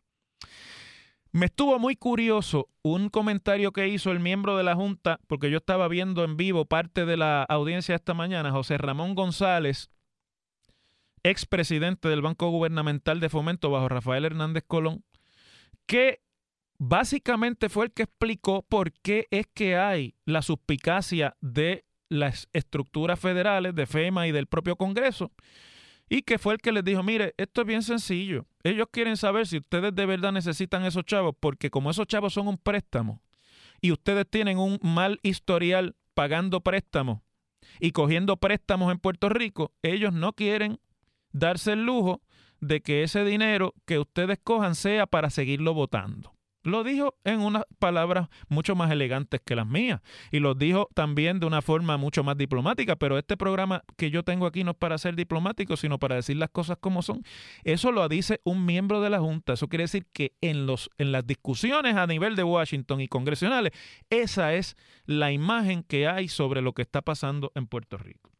Me 1.32 1.48
estuvo 1.48 1.77
muy 1.80 1.98
curioso 1.98 2.70
un 2.82 3.10
comentario 3.10 3.74
que 3.74 3.89
hizo 3.89 4.12
el 4.12 4.22
miembro 4.22 4.56
de 4.56 4.63
la 4.63 4.74
Junta, 4.75 5.20
porque 5.27 5.51
yo 5.51 5.58
estaba 5.58 5.89
viendo 5.89 6.24
en 6.24 6.38
vivo 6.38 6.63
parte 6.63 7.06
de 7.06 7.18
la 7.18 7.44
audiencia 7.44 7.96
esta 7.96 8.13
mañana, 8.13 8.51
José 8.51 8.77
Ramón 8.77 9.15
González, 9.15 9.89
expresidente 11.24 12.08
del 12.08 12.22
Banco 12.22 12.50
Gubernamental 12.50 13.20
de 13.20 13.27
Fomento 13.27 13.70
bajo 13.70 13.89
Rafael 13.89 14.24
Hernández 14.24 14.63
Colón, 14.65 15.04
que 15.86 16.22
básicamente 16.77 17.68
fue 17.68 17.86
el 17.86 17.92
que 17.92 18.04
explicó 18.04 18.62
por 18.63 18.94
qué 18.94 19.27
es 19.32 19.48
que 19.54 19.75
hay 19.75 20.15
la 20.25 20.42
suspicacia 20.42 21.36
de 21.42 21.84
las 22.08 22.48
estructuras 22.54 23.20
federales 23.20 23.75
de 23.75 23.88
FEMA 23.88 24.27
y 24.27 24.32
del 24.32 24.48
propio 24.48 24.75
Congreso, 24.75 25.32
y 26.10 26.22
que 26.22 26.38
fue 26.38 26.54
el 26.54 26.60
que 26.60 26.72
les 26.72 26.84
dijo, 26.84 27.04
mire, 27.04 27.34
esto 27.38 27.62
es 27.62 27.68
bien 27.68 27.82
sencillo. 27.82 28.46
Ellos 28.64 28.88
quieren 28.92 29.18
saber 29.18 29.48
si 29.48 29.58
ustedes 29.58 29.94
de 29.96 30.06
verdad 30.06 30.32
necesitan 30.32 30.86
esos 30.86 31.06
chavos, 31.06 31.36
porque 31.40 31.70
como 31.70 31.90
esos 31.90 32.08
chavos 32.08 32.34
son 32.34 32.48
un 32.48 32.58
préstamo 32.58 33.22
y 33.82 33.92
ustedes 33.92 34.26
tienen 34.30 34.58
un 34.58 34.80
mal 34.82 35.20
historial 35.24 35.96
pagando 36.14 36.62
préstamos 36.62 37.20
y 37.80 37.92
cogiendo 37.92 38.38
préstamos 38.38 38.92
en 38.92 39.00
Puerto 39.00 39.30
Rico, 39.30 39.74
ellos 39.82 40.14
no 40.14 40.34
quieren 40.34 40.80
darse 41.32 41.74
el 41.74 41.86
lujo 41.86 42.22
de 42.62 42.82
que 42.82 43.04
ese 43.04 43.26
dinero 43.26 43.74
que 43.86 44.00
ustedes 44.00 44.40
cojan 44.44 44.76
sea 44.76 45.08
para 45.08 45.30
seguirlo 45.30 45.74
votando. 45.74 46.35
Lo 46.65 46.84
dijo 46.84 47.13
en 47.24 47.41
unas 47.41 47.63
palabras 47.77 48.27
mucho 48.50 48.75
más 48.75 48.91
elegantes 48.91 49.39
que 49.45 49.55
las 49.55 49.67
mías 49.67 50.01
y 50.31 50.39
lo 50.39 50.55
dijo 50.55 50.89
también 50.95 51.39
de 51.39 51.45
una 51.45 51.62
forma 51.62 51.95
mucho 51.98 52.24
más 52.24 52.38
diplomática, 52.38 52.95
pero 52.95 53.19
este 53.19 53.38
programa 53.38 53.84
que 53.98 54.10
yo 54.10 54.24
tengo 54.24 54.48
aquí 54.48 54.63
no 54.63 54.72
es 54.72 54.77
para 54.77 54.98
ser 54.98 55.15
diplomático, 55.15 55.77
sino 55.77 56.00
para 56.00 56.15
decir 56.15 56.38
las 56.38 56.50
cosas 56.50 56.77
como 56.81 57.03
son. 57.03 57.22
Eso 57.63 57.91
lo 57.91 58.10
dice 58.10 58.41
un 58.43 58.65
miembro 58.65 59.00
de 59.00 59.12
la 59.12 59.19
Junta. 59.19 59.53
Eso 59.53 59.67
quiere 59.67 59.84
decir 59.84 60.07
que 60.12 60.34
en, 60.41 60.65
los, 60.65 60.89
en 60.98 61.12
las 61.12 61.27
discusiones 61.27 61.95
a 61.95 62.07
nivel 62.07 62.36
de 62.36 62.43
Washington 62.43 63.00
y 63.00 63.07
congresionales, 63.07 63.72
esa 64.10 64.55
es 64.55 64.75
la 65.05 65.31
imagen 65.31 65.84
que 65.84 66.07
hay 66.07 66.27
sobre 66.27 66.63
lo 66.63 66.74
que 66.74 66.81
está 66.81 67.03
pasando 67.03 67.51
en 67.53 67.67
Puerto 67.67 67.98
Rico. 67.98 68.35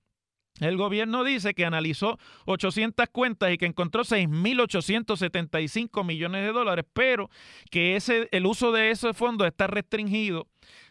El 0.60 0.78
gobierno 0.78 1.26
dice 1.26 1.54
que 1.54 1.66
analizó 1.66 2.18
800 2.46 3.08
cuentas 3.12 3.52
y 3.52 3.58
que 3.58 3.66
encontró 3.66 4.04
6.875 4.04 6.06
millones 6.06 6.46
de 6.46 6.54
dólares, 6.54 6.86
pero 6.94 7.30
que 7.70 7.98
ese, 7.98 8.30
el 8.32 8.46
uso 8.46 8.72
de 8.72 8.92
esos 8.92 9.18
fondos 9.18 9.48
está 9.48 9.68
restringido 9.68 10.48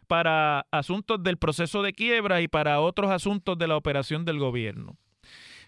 para 0.07 0.67
asuntos 0.71 1.23
del 1.23 1.39
proceso 1.39 1.83
de 1.83 1.95
quiebra 1.95 2.43
y 2.43 2.49
para 2.49 2.81
otros 2.81 3.11
asuntos 3.11 3.57
de 3.57 3.67
la 3.67 3.79
operación 3.79 4.27
del 4.27 4.39
gobierno. 4.39 4.99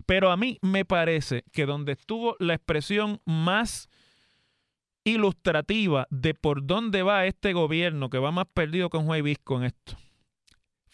Pero 0.04 0.30
a 0.30 0.36
mí 0.36 0.58
me 0.60 0.84
parece 0.84 1.44
que 1.52 1.64
donde 1.64 1.92
estuvo 1.92 2.36
la 2.38 2.52
expresión 2.54 3.22
más 3.24 3.88
ilustrativa 5.04 6.06
de 6.10 6.34
por 6.34 6.66
dónde 6.66 7.02
va 7.02 7.24
este 7.24 7.54
gobierno, 7.54 8.10
que 8.10 8.18
va 8.18 8.30
más 8.30 8.46
perdido 8.52 8.90
con 8.90 9.06
Juan 9.06 9.22
con 9.42 9.64
esto, 9.64 9.96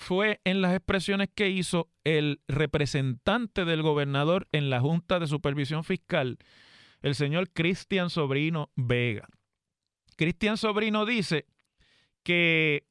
fue 0.02 0.40
en 0.44 0.60
las 0.60 0.74
expresiones 0.74 1.30
que 1.34 1.48
hizo 1.48 1.88
el 2.04 2.40
representante 2.48 3.64
del 3.64 3.82
gobernador 3.82 4.48
en 4.52 4.68
la 4.68 4.80
Junta 4.80 5.20
de 5.20 5.26
Supervisión 5.26 5.84
Fiscal, 5.84 6.38
el 7.00 7.14
señor 7.14 7.50
Cristian 7.50 8.10
Sobrino 8.10 8.70
Vega. 8.74 9.28
Cristian 10.16 10.56
Sobrino 10.56 11.06
dice 11.06 11.46
que 12.22 12.84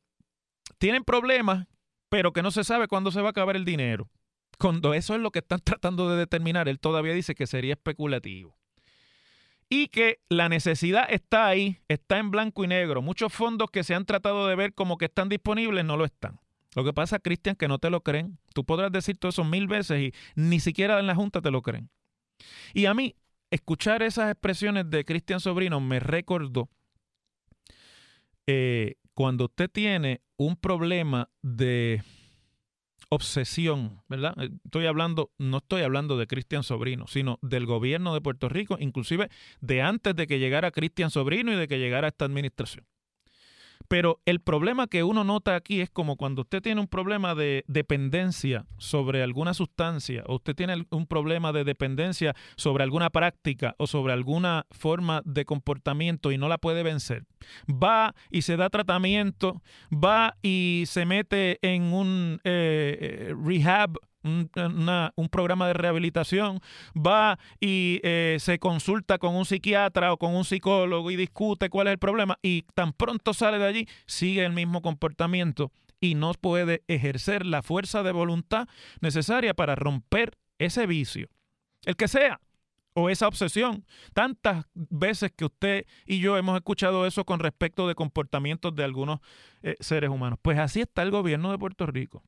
tienen 0.80 1.04
problemas, 1.04 1.68
pero 2.10 2.34
que 2.34 2.42
no 2.42 2.50
se 2.50 2.64
sabe 2.64 2.88
cuándo 2.88 3.12
se 3.12 3.22
va 3.22 3.28
a 3.28 3.32
acabar 3.32 3.56
el 3.56 3.66
dinero. 3.66 4.10
Cuando 4.58 4.94
eso 4.94 5.14
es 5.14 5.22
lo 5.22 5.32
que 5.32 5.40
están 5.40 5.60
tratando 5.64 6.10
de 6.10 6.18
determinar, 6.18 6.68
él 6.68 6.80
todavía 6.80 7.14
dice 7.14 7.36
que 7.36 7.46
sería 7.46 7.74
especulativo. 7.74 8.58
Y 9.70 9.88
que 9.88 10.20
la 10.28 10.50
necesidad 10.50 11.08
está 11.10 11.48
ahí, 11.48 11.80
está 11.88 12.18
en 12.18 12.32
blanco 12.32 12.64
y 12.64 12.68
negro. 12.68 13.02
Muchos 13.02 13.32
fondos 13.32 13.70
que 13.70 13.84
se 13.84 13.96
han 13.96 14.06
tratado 14.06 14.48
de 14.48 14.56
ver 14.56 14.74
como 14.74 14.98
que 14.98 15.06
están 15.06 15.30
disponibles 15.30 15.86
no 15.86 15.96
lo 15.96 16.04
están. 16.04 16.40
Lo 16.76 16.84
que 16.84 16.94
pasa, 16.94 17.20
Cristian, 17.20 17.56
que 17.56 17.68
no 17.68 17.80
te 17.80 17.90
lo 17.90 18.02
creen. 18.02 18.38
Tú 18.54 18.66
podrás 18.66 18.92
decir 18.92 19.18
todo 19.18 19.30
eso 19.30 19.44
mil 19.44 19.68
veces 19.68 20.02
y 20.02 20.14
ni 20.36 20.60
siquiera 20.60 21.00
en 21.00 21.08
la 21.08 21.16
Junta 21.16 21.42
te 21.42 21.52
lo 21.52 21.62
creen. 21.62 21.90
Y 22.74 22.86
a 22.86 22.94
mí, 22.94 23.16
escuchar 23.50 24.02
esas 24.04 24.32
expresiones 24.32 24.90
de 24.90 25.06
Cristian 25.06 25.40
Sobrino 25.40 25.80
me 25.80 26.00
recordó 26.00 26.70
eh, 28.48 28.96
cuando 29.14 29.46
usted 29.46 29.70
tiene 29.70 30.22
un 30.38 30.56
problema 30.56 31.30
de 31.42 32.02
obsesión, 33.10 34.02
¿verdad? 34.08 34.34
Eh, 34.42 34.50
estoy 34.64 34.86
hablando, 34.86 35.32
no 35.38 35.58
estoy 35.58 35.82
hablando 35.82 36.18
de 36.18 36.28
Cristian 36.28 36.64
Sobrino, 36.64 37.08
sino 37.08 37.38
del 37.42 37.66
gobierno 37.66 38.14
de 38.14 38.22
Puerto 38.22 38.48
Rico, 38.48 38.78
inclusive 38.80 39.30
de 39.60 39.82
antes 39.82 40.16
de 40.16 40.28
que 40.28 40.40
llegara 40.40 40.72
Cristian 40.72 41.12
Sobrino 41.12 41.52
y 41.52 41.56
de 41.56 41.68
que 41.68 41.78
llegara 41.78 42.08
esta 42.08 42.26
administración. 42.26 42.86
Pero 43.92 44.22
el 44.26 44.40
problema 44.40 44.88
que 44.88 45.04
uno 45.04 45.26
nota 45.26 45.54
aquí 45.54 45.82
es 45.82 45.90
como 45.90 46.16
cuando 46.16 46.44
usted 46.44 46.62
tiene 46.62 46.80
un 46.80 46.88
problema 46.88 47.36
de 47.36 47.66
dependencia 47.68 48.66
sobre 48.78 49.22
alguna 49.22 49.54
sustancia, 49.54 50.24
o 50.28 50.36
usted 50.36 50.56
tiene 50.56 50.86
un 50.92 51.06
problema 51.06 51.52
de 51.52 51.66
dependencia 51.66 52.34
sobre 52.56 52.86
alguna 52.86 53.10
práctica 53.10 53.76
o 53.78 53.88
sobre 53.88 54.14
alguna 54.14 54.66
forma 54.72 55.22
de 55.26 55.44
comportamiento 55.44 56.32
y 56.32 56.38
no 56.38 56.48
la 56.48 56.58
puede 56.58 56.84
vencer. 56.84 57.26
Va 57.70 58.16
y 58.30 58.44
se 58.44 58.56
da 58.56 58.70
tratamiento, 58.70 59.62
va 59.92 60.38
y 60.42 60.86
se 60.88 61.06
mete 61.06 61.60
en 61.62 61.92
un 61.92 62.40
eh, 62.46 63.28
eh, 63.30 63.34
un, 64.24 65.30
programa 65.32 65.68
de 65.68 65.74
rehabilitación, 65.74 66.60
va 66.96 67.40
y 67.60 68.00
eh, 68.04 68.38
se 68.40 68.60
consulta 68.60 69.18
con 69.18 69.36
un 69.36 69.46
psiquiatra 69.46 70.14
o 70.14 70.18
con 70.18 70.36
un 70.36 70.46
psicólogo 70.46 71.12
y 71.12 71.16
discute 71.16 71.70
cuál 71.70 71.88
es 71.88 71.94
el 71.94 72.00
problema 72.00 72.38
y 72.42 72.64
tan 72.74 72.94
pronto 72.94 73.34
sale 73.34 73.58
de 73.58 73.66
allí, 73.66 73.88
sigue 74.06 74.46
el 74.46 74.54
mismo 74.54 74.82
comportamiento 74.82 75.72
y 76.00 76.16
no 76.16 76.34
puede 76.34 76.84
ejercer 76.88 77.46
la 77.46 77.62
fuerza 77.62 78.04
de 78.04 78.12
voluntad 78.12 78.68
necesaria 79.02 79.54
para 79.54 79.76
romper 79.76 80.38
ese 80.58 80.88
vicio, 80.88 81.30
el 81.86 81.96
que 81.96 82.08
sea, 82.08 82.42
o 82.94 83.10
esa 83.10 83.28
obsesión. 83.28 83.86
Tantas 84.14 84.66
veces 84.74 85.32
que 85.36 85.46
usted 85.46 85.86
y 86.06 86.20
yo 86.20 86.38
hemos 86.38 86.56
escuchado 86.56 87.06
eso 87.06 87.26
con 87.26 87.40
respecto 87.40 87.88
de 87.88 87.96
comportamientos 87.96 88.76
de 88.76 88.84
algunos 88.84 89.20
eh, 89.64 89.76
seres 89.80 90.10
humanos. 90.10 90.40
Pues 90.42 90.60
así 90.60 90.82
está 90.82 91.04
el 91.04 91.12
gobierno 91.12 91.52
de 91.52 91.58
Puerto 91.58 91.86
Rico. 91.86 92.24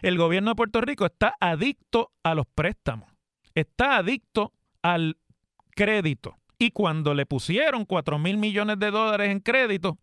El 0.00 0.18
gobierno 0.18 0.50
de 0.50 0.54
Puerto 0.56 0.80
Rico 0.80 1.06
está 1.06 1.36
adicto 1.40 2.12
a 2.22 2.34
los 2.34 2.46
préstamos, 2.46 3.10
está 3.54 3.96
adicto 3.96 4.52
al 4.82 5.16
crédito. 5.74 6.36
Y 6.58 6.70
cuando 6.70 7.14
le 7.14 7.26
pusieron 7.26 7.84
4 7.84 8.18
mil 8.18 8.36
millones 8.36 8.78
de 8.78 8.90
dólares 8.90 9.30
en 9.30 9.40
crédito 9.40 9.98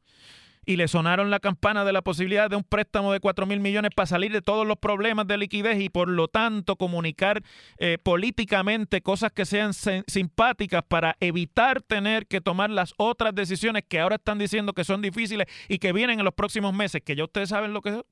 y 0.65 0.75
le 0.75 0.87
sonaron 0.87 1.29
la 1.29 1.39
campana 1.39 1.83
de 1.83 1.93
la 1.93 2.01
posibilidad 2.01 2.49
de 2.49 2.55
un 2.55 2.63
préstamo 2.63 3.11
de 3.11 3.19
4 3.19 3.45
mil 3.45 3.59
millones 3.59 3.91
para 3.95 4.05
salir 4.05 4.31
de 4.31 4.41
todos 4.41 4.67
los 4.67 4.77
problemas 4.77 5.25
de 5.25 5.37
liquidez 5.37 5.79
y 5.81 5.89
por 5.89 6.09
lo 6.09 6.27
tanto 6.27 6.75
comunicar 6.75 7.41
eh, 7.77 7.97
políticamente 8.01 9.01
cosas 9.01 9.31
que 9.31 9.45
sean 9.45 9.71
simpáticas 9.73 10.83
para 10.87 11.15
evitar 11.21 11.81
tener 11.81 12.27
que 12.27 12.41
tomar 12.41 12.69
las 12.69 12.93
otras 12.97 13.33
decisiones 13.33 13.83
que 13.87 13.99
ahora 13.99 14.17
están 14.17 14.37
diciendo 14.37 14.73
que 14.73 14.83
son 14.83 15.01
difíciles 15.01 15.47
y 15.67 15.79
que 15.79 15.93
vienen 15.93 16.19
en 16.19 16.25
los 16.25 16.33
próximos 16.33 16.73
meses, 16.73 17.01
que 17.03 17.15
ya 17.15 17.23
ustedes 17.23 17.49
saben 17.49 17.73
lo 17.73 17.81
que 17.81 18.03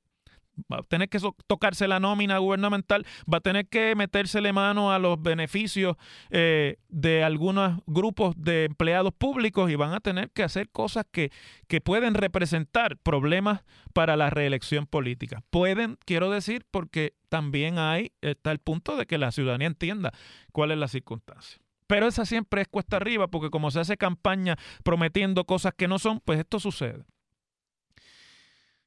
va 0.71 0.77
a 0.77 0.83
tener 0.83 1.09
que 1.09 1.19
tocarse 1.47 1.87
la 1.87 1.99
nómina 1.99 2.37
gubernamental, 2.37 3.05
va 3.31 3.37
a 3.37 3.41
tener 3.41 3.67
que 3.67 3.95
metérsele 3.95 4.53
mano 4.53 4.91
a 4.91 4.99
los 4.99 5.21
beneficios 5.21 5.95
eh, 6.29 6.77
de 6.89 7.23
algunos 7.23 7.79
grupos 7.85 8.35
de 8.37 8.65
empleados 8.65 9.13
públicos 9.13 9.69
y 9.69 9.75
van 9.75 9.93
a 9.93 9.99
tener 9.99 10.31
que 10.31 10.43
hacer 10.43 10.69
cosas 10.69 11.05
que, 11.11 11.31
que 11.67 11.81
pueden 11.81 12.13
representar 12.13 12.97
problemas 12.97 13.63
para 13.93 14.15
la 14.15 14.29
reelección 14.29 14.85
política. 14.85 15.43
Pueden, 15.49 15.97
quiero 16.05 16.29
decir, 16.29 16.65
porque 16.71 17.13
también 17.29 17.79
hay, 17.79 18.11
está 18.21 18.51
el 18.51 18.59
punto 18.59 18.95
de 18.95 19.05
que 19.05 19.17
la 19.17 19.31
ciudadanía 19.31 19.67
entienda 19.67 20.11
cuál 20.51 20.71
es 20.71 20.77
la 20.77 20.87
circunstancia. 20.87 21.59
Pero 21.87 22.07
esa 22.07 22.25
siempre 22.25 22.61
es 22.61 22.67
cuesta 22.67 22.97
arriba, 22.97 23.27
porque 23.27 23.49
como 23.49 23.71
se 23.71 23.79
hace 23.79 23.97
campaña 23.97 24.57
prometiendo 24.83 25.45
cosas 25.45 25.73
que 25.75 25.87
no 25.87 25.99
son, 25.99 26.19
pues 26.19 26.39
esto 26.39 26.59
sucede. 26.59 27.05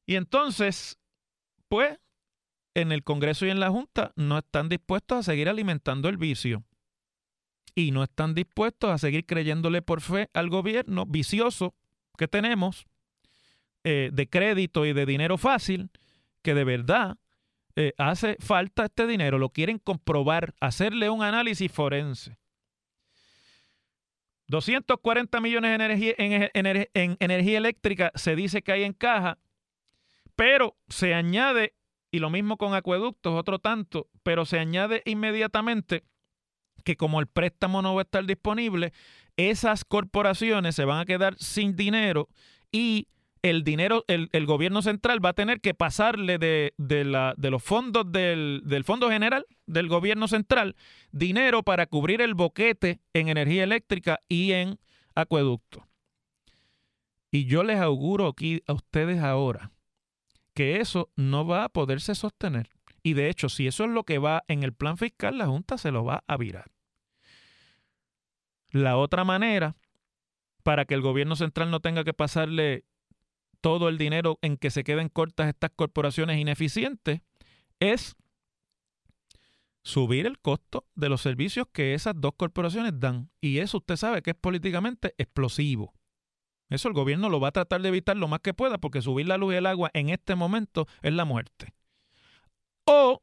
Y 0.04 0.16
entonces, 0.16 0.98
pues 1.70 1.98
en 2.74 2.90
el 2.90 3.04
Congreso 3.04 3.46
y 3.46 3.50
en 3.50 3.60
la 3.60 3.70
Junta 3.70 4.12
no 4.16 4.38
están 4.38 4.68
dispuestos 4.68 5.18
a 5.18 5.22
seguir 5.22 5.48
alimentando 5.48 6.08
el 6.08 6.16
vicio. 6.16 6.64
Y 7.76 7.92
no 7.92 8.02
están 8.02 8.34
dispuestos 8.34 8.90
a 8.90 8.98
seguir 8.98 9.24
creyéndole 9.24 9.80
por 9.80 10.00
fe 10.00 10.28
al 10.34 10.50
gobierno 10.50 11.06
vicioso 11.06 11.74
que 12.18 12.26
tenemos 12.26 12.86
eh, 13.84 14.10
de 14.12 14.28
crédito 14.28 14.84
y 14.84 14.92
de 14.92 15.06
dinero 15.06 15.38
fácil, 15.38 15.90
que 16.42 16.54
de 16.54 16.64
verdad 16.64 17.16
eh, 17.76 17.92
hace 17.98 18.36
falta 18.40 18.86
este 18.86 19.06
dinero. 19.06 19.38
Lo 19.38 19.50
quieren 19.50 19.78
comprobar, 19.78 20.54
hacerle 20.60 21.08
un 21.08 21.22
análisis 21.22 21.70
forense. 21.70 22.36
240 24.48 25.40
millones 25.40 25.68
en 25.68 25.80
energía, 25.80 26.14
en, 26.18 26.50
en, 26.52 26.88
en 26.94 27.16
energía 27.20 27.58
eléctrica 27.58 28.10
se 28.16 28.34
dice 28.34 28.62
que 28.62 28.72
hay 28.72 28.82
en 28.82 28.92
caja, 28.92 29.38
pero 30.40 30.74
se 30.88 31.12
añade, 31.12 31.74
y 32.10 32.18
lo 32.18 32.30
mismo 32.30 32.56
con 32.56 32.72
acueductos, 32.72 33.34
otro 33.34 33.58
tanto, 33.58 34.08
pero 34.22 34.46
se 34.46 34.58
añade 34.58 35.02
inmediatamente 35.04 36.02
que 36.82 36.96
como 36.96 37.20
el 37.20 37.26
préstamo 37.26 37.82
no 37.82 37.94
va 37.94 38.00
a 38.00 38.04
estar 38.04 38.24
disponible, 38.24 38.94
esas 39.36 39.84
corporaciones 39.84 40.74
se 40.74 40.86
van 40.86 40.98
a 40.98 41.04
quedar 41.04 41.36
sin 41.36 41.76
dinero 41.76 42.30
y 42.72 43.08
el 43.42 43.64
dinero, 43.64 44.06
el, 44.08 44.46
gobierno 44.46 44.80
central 44.80 45.22
va 45.22 45.28
a 45.28 45.34
tener 45.34 45.60
que 45.60 45.74
pasarle 45.74 46.38
de, 46.38 46.72
la, 47.04 47.34
de 47.36 47.50
los 47.50 47.62
fondos 47.62 48.10
del, 48.10 48.62
del, 48.64 48.84
Fondo 48.84 49.10
General 49.10 49.44
del 49.66 49.88
gobierno 49.88 50.26
central 50.26 50.74
dinero 51.12 51.62
para 51.64 51.84
cubrir 51.84 52.22
el 52.22 52.32
boquete 52.32 53.02
en 53.12 53.28
energía 53.28 53.64
eléctrica 53.64 54.20
y 54.26 54.52
en 54.52 54.78
acueducto. 55.14 55.86
Y 57.30 57.44
yo 57.44 57.62
les 57.62 57.78
auguro 57.78 58.26
aquí 58.26 58.62
a 58.66 58.72
ustedes 58.72 59.20
ahora 59.20 59.70
que 60.60 60.78
eso 60.78 61.10
no 61.16 61.46
va 61.46 61.64
a 61.64 61.68
poderse 61.70 62.14
sostener. 62.14 62.68
Y 63.02 63.14
de 63.14 63.30
hecho, 63.30 63.48
si 63.48 63.66
eso 63.66 63.84
es 63.84 63.90
lo 63.90 64.04
que 64.04 64.18
va 64.18 64.44
en 64.46 64.62
el 64.62 64.74
plan 64.74 64.98
fiscal, 64.98 65.38
la 65.38 65.46
Junta 65.46 65.78
se 65.78 65.90
lo 65.90 66.04
va 66.04 66.22
a 66.26 66.36
virar. 66.36 66.70
La 68.70 68.98
otra 68.98 69.24
manera, 69.24 69.74
para 70.62 70.84
que 70.84 70.92
el 70.92 71.00
gobierno 71.00 71.34
central 71.34 71.70
no 71.70 71.80
tenga 71.80 72.04
que 72.04 72.12
pasarle 72.12 72.84
todo 73.62 73.88
el 73.88 73.96
dinero 73.96 74.38
en 74.42 74.58
que 74.58 74.70
se 74.70 74.84
queden 74.84 75.08
cortas 75.08 75.48
estas 75.48 75.70
corporaciones 75.74 76.38
ineficientes, 76.38 77.22
es 77.78 78.14
subir 79.82 80.26
el 80.26 80.40
costo 80.40 80.86
de 80.94 81.08
los 81.08 81.22
servicios 81.22 81.68
que 81.72 81.94
esas 81.94 82.12
dos 82.18 82.32
corporaciones 82.36 83.00
dan. 83.00 83.30
Y 83.40 83.60
eso 83.60 83.78
usted 83.78 83.96
sabe 83.96 84.20
que 84.20 84.32
es 84.32 84.36
políticamente 84.36 85.14
explosivo. 85.16 85.94
Eso 86.70 86.88
el 86.88 86.94
gobierno 86.94 87.28
lo 87.28 87.40
va 87.40 87.48
a 87.48 87.52
tratar 87.52 87.82
de 87.82 87.88
evitar 87.88 88.16
lo 88.16 88.28
más 88.28 88.40
que 88.40 88.54
pueda 88.54 88.78
porque 88.78 89.02
subir 89.02 89.26
la 89.26 89.36
luz 89.36 89.52
y 89.52 89.56
el 89.56 89.66
agua 89.66 89.90
en 89.92 90.08
este 90.08 90.36
momento 90.36 90.86
es 91.02 91.12
la 91.12 91.24
muerte. 91.24 91.74
O, 92.86 93.20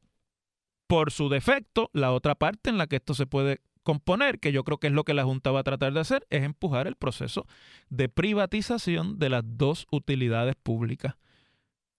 por 0.86 1.10
su 1.10 1.28
defecto, 1.28 1.90
la 1.92 2.12
otra 2.12 2.34
parte 2.34 2.70
en 2.70 2.78
la 2.78 2.86
que 2.86 2.96
esto 2.96 3.14
se 3.14 3.26
puede 3.26 3.60
componer, 3.82 4.38
que 4.38 4.52
yo 4.52 4.64
creo 4.64 4.78
que 4.78 4.88
es 4.88 4.92
lo 4.92 5.04
que 5.04 5.14
la 5.14 5.24
Junta 5.24 5.50
va 5.50 5.60
a 5.60 5.64
tratar 5.64 5.94
de 5.94 6.00
hacer, 6.00 6.26
es 6.28 6.44
empujar 6.44 6.86
el 6.86 6.96
proceso 6.96 7.46
de 7.88 8.10
privatización 8.10 9.18
de 9.18 9.30
las 9.30 9.42
dos 9.44 9.86
utilidades 9.90 10.56
públicas, 10.56 11.16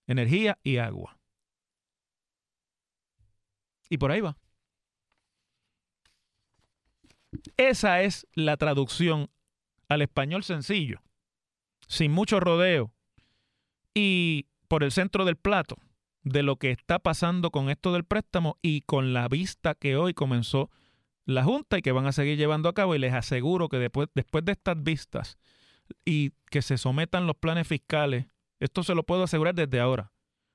energía 0.05 0.59
y 0.63 0.77
agua. 0.77 1.17
Y 3.89 3.97
por 3.97 4.11
ahí 4.11 4.21
va. 4.21 4.37
Esa 7.57 8.03
es 8.03 8.27
la 8.33 8.55
traducción 8.57 9.29
al 9.87 10.03
español 10.03 10.43
sencillo, 10.43 11.01
sin 11.89 12.11
mucho 12.11 12.39
rodeo 12.39 12.93
y 13.93 14.45
por 14.69 14.83
el 14.83 14.91
centro 14.91 15.25
del 15.25 15.35
plato 15.35 15.75
de 16.23 16.43
lo 16.43 16.55
que 16.55 16.71
está 16.71 16.99
pasando 16.99 17.49
con 17.49 17.69
esto 17.69 17.91
del 17.91 18.05
préstamo 18.05 18.57
y 18.61 18.81
con 18.81 19.13
la 19.13 19.27
vista 19.27 19.73
que 19.73 19.97
hoy 19.97 20.13
comenzó 20.13 20.69
la 21.25 21.43
Junta 21.43 21.77
y 21.77 21.81
que 21.81 21.91
van 21.91 22.05
a 22.05 22.11
seguir 22.11 22.37
llevando 22.37 22.69
a 22.69 22.73
cabo 22.73 22.95
y 22.95 22.99
les 22.99 23.13
aseguro 23.13 23.67
que 23.69 23.77
después, 23.77 24.07
después 24.13 24.45
de 24.45 24.53
estas 24.53 24.81
vistas 24.81 25.37
y 26.05 26.31
que 26.51 26.61
se 26.61 26.77
sometan 26.77 27.27
los 27.27 27.35
planes 27.35 27.67
fiscales, 27.67 28.27
esto 28.59 28.83
se 28.83 28.95
lo 28.95 29.03
puedo 29.03 29.23
asegurar 29.23 29.55
desde 29.55 29.79
ahora, 29.79 30.11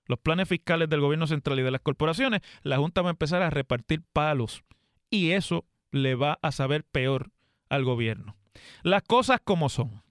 los 0.06 0.18
planes 0.18 0.48
fiscales 0.48 0.88
del 0.88 1.00
gobierno 1.00 1.26
central 1.26 1.58
y 1.58 1.62
de 1.62 1.70
las 1.70 1.80
corporaciones, 1.80 2.42
la 2.62 2.76
Junta 2.76 3.02
va 3.02 3.08
a 3.08 3.12
empezar 3.12 3.42
a 3.42 3.50
repartir 3.50 4.02
palos 4.12 4.62
y 5.10 5.32
eso 5.32 5.64
le 5.90 6.14
va 6.14 6.38
a 6.42 6.52
saber 6.52 6.84
peor 6.84 7.32
al 7.68 7.84
gobierno. 7.84 8.36
Las 8.82 9.02
cosas 9.02 9.40
como 9.42 9.68
son. 9.68 10.03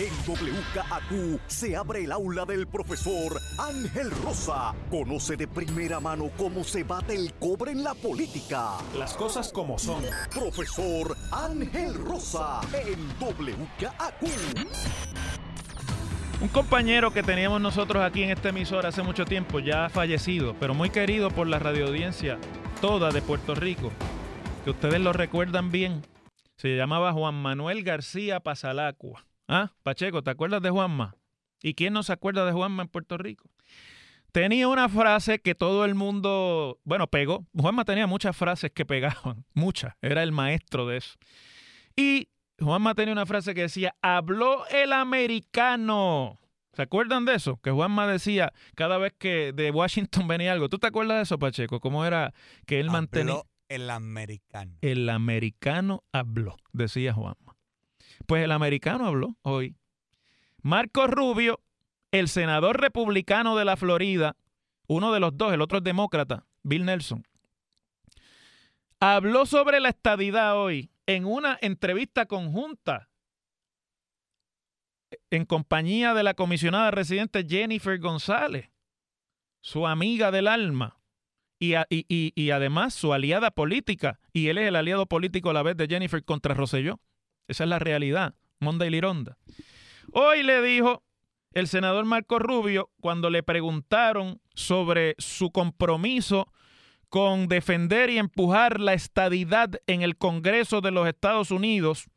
En 0.00 0.14
WKAQ 0.26 1.40
se 1.46 1.76
abre 1.76 2.04
el 2.04 2.12
aula 2.12 2.46
del 2.46 2.66
profesor 2.66 3.38
Ángel 3.58 4.10
Rosa. 4.22 4.74
Conoce 4.90 5.36
de 5.36 5.46
primera 5.46 6.00
mano 6.00 6.30
cómo 6.38 6.64
se 6.64 6.84
bate 6.84 7.14
el 7.14 7.34
cobre 7.34 7.72
en 7.72 7.84
la 7.84 7.92
política. 7.92 8.78
Las 8.96 9.12
cosas 9.12 9.52
como 9.52 9.78
son. 9.78 10.02
Profesor 10.32 11.14
Ángel 11.30 11.94
Rosa 11.94 12.60
en 12.72 12.98
WKAQ. 13.20 14.22
Un 16.40 16.48
compañero 16.48 17.12
que 17.12 17.22
teníamos 17.22 17.60
nosotros 17.60 18.02
aquí 18.02 18.22
en 18.22 18.30
esta 18.30 18.48
emisora 18.48 18.88
hace 18.88 19.02
mucho 19.02 19.26
tiempo, 19.26 19.60
ya 19.60 19.84
ha 19.84 19.90
fallecido, 19.90 20.54
pero 20.58 20.72
muy 20.72 20.88
querido 20.88 21.30
por 21.30 21.46
la 21.46 21.58
radioaudiencia 21.58 22.38
toda 22.80 23.10
de 23.10 23.20
Puerto 23.20 23.54
Rico, 23.54 23.90
que 24.64 24.70
ustedes 24.70 25.00
lo 25.00 25.12
recuerdan 25.12 25.70
bien. 25.70 26.00
Se 26.60 26.76
llamaba 26.76 27.14
Juan 27.14 27.36
Manuel 27.36 27.82
García 27.82 28.40
Pasalacua. 28.40 29.24
Ah, 29.48 29.72
Pacheco, 29.82 30.22
¿te 30.22 30.28
acuerdas 30.28 30.60
de 30.60 30.68
Juanma? 30.68 31.16
¿Y 31.62 31.72
quién 31.72 31.94
no 31.94 32.02
se 32.02 32.12
acuerda 32.12 32.44
de 32.44 32.52
Juanma 32.52 32.82
en 32.82 32.90
Puerto 32.90 33.16
Rico? 33.16 33.48
Tenía 34.30 34.68
una 34.68 34.90
frase 34.90 35.38
que 35.38 35.54
todo 35.54 35.86
el 35.86 35.94
mundo, 35.94 36.78
bueno, 36.84 37.06
pegó. 37.06 37.46
Juanma 37.58 37.86
tenía 37.86 38.06
muchas 38.06 38.36
frases 38.36 38.72
que 38.72 38.84
pegaban, 38.84 39.46
muchas. 39.54 39.94
Era 40.02 40.22
el 40.22 40.32
maestro 40.32 40.86
de 40.86 40.98
eso. 40.98 41.14
Y 41.96 42.28
Juanma 42.58 42.94
tenía 42.94 43.12
una 43.12 43.24
frase 43.24 43.54
que 43.54 43.62
decía, 43.62 43.96
habló 44.02 44.66
el 44.66 44.92
americano. 44.92 46.40
¿Se 46.74 46.82
acuerdan 46.82 47.24
de 47.24 47.36
eso? 47.36 47.56
Que 47.62 47.70
Juanma 47.70 48.06
decía 48.06 48.52
cada 48.74 48.98
vez 48.98 49.14
que 49.18 49.54
de 49.54 49.70
Washington 49.70 50.28
venía 50.28 50.52
algo. 50.52 50.68
¿Tú 50.68 50.78
te 50.78 50.88
acuerdas 50.88 51.16
de 51.16 51.22
eso, 51.22 51.38
Pacheco? 51.38 51.80
¿Cómo 51.80 52.04
era 52.04 52.34
que 52.66 52.80
él 52.80 52.90
mantenía? 52.90 53.40
El 53.70 53.88
americano. 53.88 54.76
El 54.80 55.08
americano 55.08 56.02
habló, 56.10 56.56
decía 56.72 57.14
Juanma. 57.14 57.56
Pues 58.26 58.42
el 58.42 58.50
americano 58.50 59.06
habló 59.06 59.36
hoy. 59.42 59.76
Marco 60.60 61.06
Rubio, 61.06 61.60
el 62.10 62.28
senador 62.28 62.80
republicano 62.80 63.56
de 63.56 63.64
la 63.64 63.76
Florida, 63.76 64.36
uno 64.88 65.12
de 65.12 65.20
los 65.20 65.38
dos, 65.38 65.52
el 65.52 65.60
otro 65.60 65.78
es 65.78 65.84
demócrata, 65.84 66.46
Bill 66.64 66.84
Nelson, 66.84 67.24
habló 68.98 69.46
sobre 69.46 69.78
la 69.78 69.90
estadidad 69.90 70.58
hoy 70.58 70.90
en 71.06 71.24
una 71.24 71.56
entrevista 71.62 72.26
conjunta 72.26 73.08
en 75.30 75.44
compañía 75.44 76.12
de 76.12 76.24
la 76.24 76.34
comisionada 76.34 76.90
residente 76.90 77.46
Jennifer 77.48 78.00
González, 78.00 78.68
su 79.60 79.86
amiga 79.86 80.32
del 80.32 80.48
alma 80.48 80.99
y, 81.60 81.74
y, 81.88 82.50
además 82.50 82.94
su 82.94 83.12
aliada 83.12 83.50
política. 83.50 84.18
Y 84.32 84.48
él 84.48 84.58
es 84.58 84.66
el 84.66 84.76
aliado 84.76 85.06
político 85.06 85.50
a 85.50 85.52
la 85.52 85.62
vez 85.62 85.76
de 85.76 85.86
Jennifer 85.86 86.24
contra 86.24 86.54
Rosselló. 86.54 87.00
Esa 87.46 87.64
es 87.64 87.70
la 87.70 87.78
realidad. 87.78 88.34
Monda 88.60 88.86
y 88.86 88.90
Lironda. 88.90 89.36
Hoy 90.12 90.42
le 90.42 90.62
dijo 90.62 91.04
el 91.52 91.68
senador 91.68 92.06
Marco 92.06 92.38
Rubio 92.38 92.90
cuando 93.00 93.28
le 93.28 93.42
preguntaron 93.42 94.40
sobre 94.54 95.14
su 95.18 95.50
compromiso 95.50 96.50
con 97.10 97.48
defender 97.48 98.08
y 98.08 98.18
empujar 98.18 98.80
la 98.80 98.94
estadidad 98.94 99.70
en 99.86 100.02
el 100.02 100.16
Congreso 100.16 100.80
de 100.80 100.92
los 100.92 101.08
Estados 101.08 101.50
Unidos, 101.50 102.08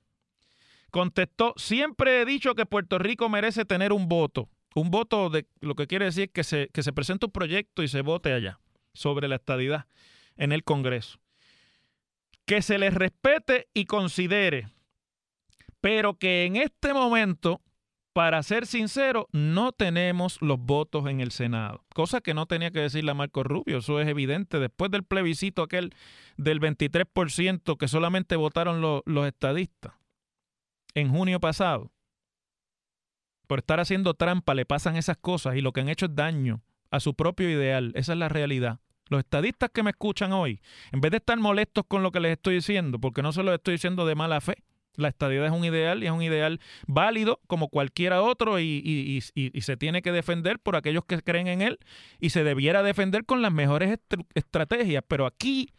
contestó, 0.92 1.54
siempre 1.58 2.22
he 2.22 2.26
dicho 2.26 2.54
que 2.54 2.68
Puerto 2.68 3.00
Rico 3.00 3.28
merece 3.28 3.66
tener 3.66 3.92
un 3.92 4.08
voto. 4.08 4.50
Un 4.76 4.92
voto 4.92 5.30
de 5.30 5.48
lo 5.62 5.76
que 5.76 5.88
quiere 5.88 6.06
decir 6.06 6.32
que 6.32 6.44
se, 6.44 6.70
que 6.70 6.84
se 6.84 6.94
presente 6.94 7.26
un 7.26 7.32
proyecto 7.32 7.84
y 7.84 7.88
se 7.88 8.02
vote 8.02 8.34
allá 8.34 8.60
sobre 8.94 9.28
la 9.28 9.36
estadidad 9.36 9.86
en 10.38 10.52
el 10.52 10.64
Congreso. 10.64 11.20
Que 12.46 12.62
se 12.62 12.78
le 12.78 12.90
respete 12.90 13.68
y 13.74 13.86
considere 13.86 14.68
pero 15.84 16.14
que 16.14 16.46
en 16.46 16.56
este 16.56 16.94
momento, 16.94 17.60
para 18.14 18.42
ser 18.42 18.68
sincero, 18.68 19.28
no 19.34 19.74
tenemos 19.74 20.42
los 20.42 20.58
votos 20.58 21.08
en 21.10 21.20
el 21.20 21.32
Senado. 21.32 21.84
Cosa 21.94 22.22
que 22.22 22.34
no 22.34 22.46
tenía 22.46 22.72
que 22.72 22.80
decirle 22.80 23.12
a 23.12 23.16
Marco 23.16 23.44
Rubio, 23.44 23.80
eso 23.80 24.00
es 24.00 24.08
evidente. 24.08 24.60
Después 24.60 24.92
del 24.92 25.04
plebiscito 25.04 25.62
aquel 25.62 25.94
del 26.38 26.62
23% 26.62 27.76
que 27.78 27.90
solamente 27.90 28.38
votaron 28.38 28.80
los 28.80 29.28
estadistas 29.28 29.92
en 30.94 31.10
junio 31.10 31.42
pasado, 31.42 31.92
por 33.46 33.60
estar 33.60 33.82
haciendo 33.82 34.14
trampa 34.14 34.54
le 34.54 34.66
pasan 34.66 34.96
esas 34.96 35.18
cosas 35.18 35.58
y 35.58 35.62
lo 35.62 35.74
que 35.74 35.82
han 35.82 35.90
hecho 35.90 36.06
es 36.06 36.16
daño 36.16 36.62
a 36.94 37.00
su 37.00 37.16
propio 37.16 37.50
ideal. 37.50 37.92
Esa 37.96 38.14
es 38.14 38.20
la 38.20 38.30
realidad. 38.30 38.80
Los 39.10 39.20
estadistas 39.20 39.72
que 39.74 39.82
me 39.82 39.90
escuchan 39.90 40.32
hoy, 40.32 40.62
en 40.92 41.02
vez 41.02 41.10
de 41.10 41.18
estar 41.18 41.38
molestos 41.40 41.86
con 41.88 42.04
lo 42.04 42.12
que 42.12 42.20
les 42.20 42.34
estoy 42.34 42.56
diciendo, 42.56 43.00
porque 43.00 43.24
no 43.24 43.34
se 43.34 43.42
lo 43.42 43.52
estoy 43.52 43.74
diciendo 43.74 44.06
de 44.06 44.14
mala 44.14 44.40
fe, 44.42 44.58
la 44.96 45.08
estadidad 45.08 45.48
es 45.48 45.52
un 45.52 45.66
ideal 45.66 46.04
y 46.04 46.06
es 46.06 46.12
un 46.12 46.22
ideal 46.22 46.60
válido 46.86 47.40
como 47.48 47.70
cualquiera 47.70 48.22
otro 48.22 48.60
y, 48.60 49.22
se 49.60 49.76
tiene 49.76 50.04
que 50.04 50.12
defender 50.12 50.60
por 50.60 50.76
aquellos 50.76 51.04
que 51.06 51.20
creen 51.24 51.48
en 51.48 51.64
él 51.64 51.80
y 52.20 52.30
se 52.30 52.44
debiera 52.44 52.84
defender 52.84 53.26
con 53.26 53.42
las 53.42 53.52
mejores 53.52 53.98
estrategias. 54.36 55.04
Pero 55.08 55.26
aquí 55.26 55.70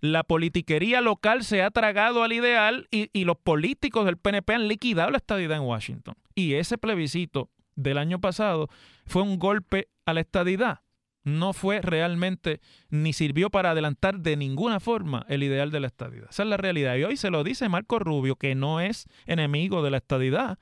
la 0.00 0.24
politiquería 0.24 1.00
local 1.00 1.42
se 1.42 1.62
ha 1.62 1.70
tragado 1.70 2.22
al 2.22 2.34
ideal 2.34 2.86
y, 2.90 3.24
los 3.24 3.38
políticos 3.38 4.04
del 4.04 4.18
PNP 4.18 4.52
han 4.52 4.68
liquidado 4.68 5.10
la 5.10 5.16
estadidad 5.16 5.56
en 5.56 5.62
Washington. 5.62 6.16
Y 6.34 6.52
ese 6.54 6.76
plebiscito 6.76 7.48
del 7.82 7.98
año 7.98 8.20
pasado 8.20 8.68
fue 9.06 9.22
un 9.22 9.38
golpe 9.38 9.88
a 10.06 10.14
la 10.14 10.20
estadidad. 10.20 10.80
no 11.22 11.52
fue 11.52 11.82
realmente 11.82 12.60
ni 12.88 13.12
sirvió 13.12 13.50
para 13.50 13.72
adelantar 13.72 14.20
de 14.20 14.38
ninguna 14.38 14.80
forma 14.80 15.26
el 15.28 15.42
ideal 15.42 15.70
de 15.70 15.80
la 15.80 15.86
estadidad. 15.88 16.28
Esa 16.30 16.44
es 16.44 16.48
la 16.48 16.56
realidad. 16.56 16.96
Y 16.96 17.04
hoy 17.04 17.18
se 17.18 17.30
lo 17.30 17.44
dice 17.44 17.68
Marco 17.68 17.98
Rubio, 17.98 18.36
que 18.36 18.54
no 18.54 18.80
es 18.80 19.06
enemigo 19.26 19.82
de 19.82 19.90
la 19.90 19.98
estadidad, 19.98 20.58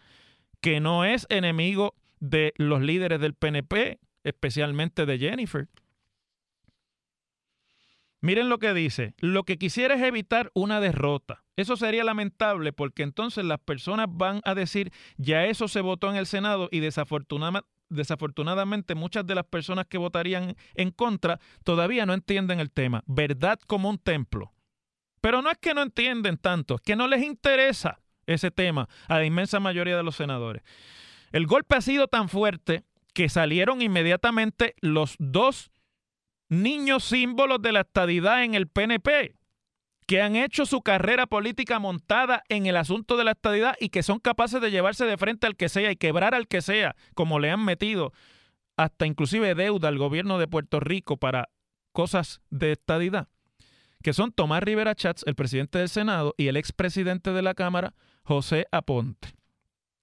que 0.60 0.80
no 0.80 1.04
es 1.04 1.26
enemigo 1.30 1.94
de 2.18 2.54
los 2.56 2.82
líderes 2.82 3.20
del 3.20 3.34
PNP, 3.34 4.00
especialmente 4.24 5.06
de 5.06 5.18
Jennifer. 5.18 5.68
Miren 8.20 8.48
lo 8.48 8.58
que 8.58 8.74
dice, 8.74 9.14
lo 9.18 9.44
que 9.44 9.58
quisiera 9.58 9.94
es 9.94 10.02
evitar 10.02 10.50
una 10.54 10.80
derrota. 10.80 11.44
Eso 11.58 11.76
sería 11.76 12.04
lamentable 12.04 12.72
porque 12.72 13.02
entonces 13.02 13.44
las 13.44 13.58
personas 13.58 14.06
van 14.08 14.40
a 14.44 14.54
decir, 14.54 14.92
ya 15.16 15.46
eso 15.46 15.66
se 15.66 15.80
votó 15.80 16.08
en 16.08 16.14
el 16.14 16.26
Senado 16.26 16.68
y 16.70 16.78
desafortunadamente 16.78 18.94
muchas 18.94 19.26
de 19.26 19.34
las 19.34 19.44
personas 19.44 19.86
que 19.86 19.98
votarían 19.98 20.54
en 20.76 20.92
contra 20.92 21.40
todavía 21.64 22.06
no 22.06 22.14
entienden 22.14 22.60
el 22.60 22.70
tema. 22.70 23.02
Verdad 23.06 23.58
como 23.66 23.90
un 23.90 23.98
templo. 23.98 24.52
Pero 25.20 25.42
no 25.42 25.50
es 25.50 25.58
que 25.58 25.74
no 25.74 25.82
entienden 25.82 26.36
tanto, 26.36 26.76
es 26.76 26.80
que 26.80 26.94
no 26.94 27.08
les 27.08 27.24
interesa 27.24 27.98
ese 28.24 28.52
tema 28.52 28.88
a 29.08 29.16
la 29.16 29.24
inmensa 29.24 29.58
mayoría 29.58 29.96
de 29.96 30.04
los 30.04 30.14
senadores. 30.14 30.62
El 31.32 31.48
golpe 31.48 31.74
ha 31.74 31.80
sido 31.80 32.06
tan 32.06 32.28
fuerte 32.28 32.84
que 33.14 33.28
salieron 33.28 33.82
inmediatamente 33.82 34.76
los 34.80 35.16
dos 35.18 35.72
niños 36.48 37.02
símbolos 37.02 37.60
de 37.60 37.72
la 37.72 37.80
estadidad 37.80 38.44
en 38.44 38.54
el 38.54 38.68
PNP 38.68 39.37
que 40.08 40.22
han 40.22 40.36
hecho 40.36 40.64
su 40.64 40.80
carrera 40.80 41.26
política 41.26 41.78
montada 41.78 42.42
en 42.48 42.64
el 42.64 42.78
asunto 42.78 43.18
de 43.18 43.24
la 43.24 43.32
estadidad 43.32 43.74
y 43.78 43.90
que 43.90 44.02
son 44.02 44.20
capaces 44.20 44.58
de 44.58 44.70
llevarse 44.70 45.04
de 45.04 45.18
frente 45.18 45.46
al 45.46 45.54
que 45.54 45.68
sea 45.68 45.92
y 45.92 45.96
quebrar 45.96 46.34
al 46.34 46.48
que 46.48 46.62
sea, 46.62 46.96
como 47.14 47.38
le 47.38 47.50
han 47.50 47.62
metido 47.62 48.14
hasta 48.78 49.04
inclusive 49.04 49.54
deuda 49.54 49.88
al 49.88 49.98
gobierno 49.98 50.38
de 50.38 50.48
Puerto 50.48 50.80
Rico 50.80 51.18
para 51.18 51.50
cosas 51.92 52.40
de 52.48 52.72
estadidad, 52.72 53.28
que 54.02 54.14
son 54.14 54.32
Tomás 54.32 54.62
Rivera 54.62 54.94
Chats, 54.94 55.24
el 55.26 55.34
presidente 55.34 55.78
del 55.78 55.90
Senado, 55.90 56.34
y 56.38 56.48
el 56.48 56.56
expresidente 56.56 57.34
de 57.34 57.42
la 57.42 57.52
Cámara, 57.52 57.92
José 58.22 58.66
Aponte. 58.72 59.34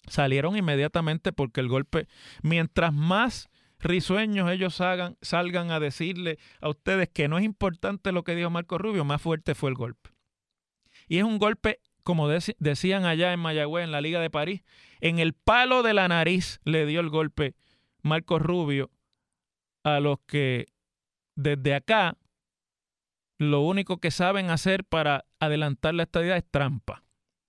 Salieron 0.06 0.56
inmediatamente 0.56 1.34
porque 1.34 1.62
el 1.62 1.68
golpe, 1.68 2.08
mientras 2.44 2.94
más 2.94 3.50
risueños 3.80 4.50
ellos 4.52 4.76
salgan 4.76 5.72
a 5.72 5.80
decirle 5.80 6.40
a 6.62 6.70
ustedes 6.70 7.10
que 7.10 7.28
no 7.28 7.38
es 7.38 7.44
importante 7.44 8.12
lo 8.12 8.24
que 8.24 8.36
dijo 8.36 8.50
Marco 8.50 8.78
Rubio, 8.78 9.06
más 9.06 9.22
fuerte 9.22 9.56
fue 9.56 9.70
el 9.70 9.76
golpe. 9.76 10.12
Y 11.08 11.18
es 11.18 11.24
un 11.24 11.38
golpe, 11.38 11.80
como 12.04 12.28
decían 12.28 13.06
allá 13.06 13.34
en 13.34 13.40
Mayagüez, 13.40 13.84
en 13.84 13.92
la 13.92 14.02
Liga 14.02 14.20
de 14.20 14.30
París, 14.30 14.64
en 15.02 15.20
el 15.20 15.34
palo 15.34 15.84
de 15.84 15.94
la 15.94 16.08
nariz 16.08 16.60
le 16.64 16.86
dio 16.86 17.00
el 17.00 17.10
golpe 17.10 17.56
Marco 18.02 18.40
Rubio 18.40 18.92
a 19.84 20.00
los 20.00 20.20
que 20.26 20.68
desde 21.36 21.76
acá 21.76 22.18
lo 23.38 23.62
único 23.62 23.98
que 24.00 24.12
saben 24.12 24.50
hacer 24.50 24.86
para 24.86 25.26
adelantar 25.40 25.94
la 25.94 26.04
estadía 26.04 26.38
es 26.38 26.46
trampa. 26.50 27.04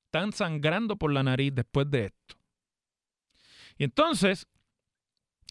Están 0.07 0.33
sangrando 0.33 0.97
por 0.97 1.13
la 1.13 1.23
nariz 1.23 1.55
después 1.55 1.91
de 1.91 2.07
esto. 2.07 2.37
Y 3.79 3.85
entonces, 3.85 4.49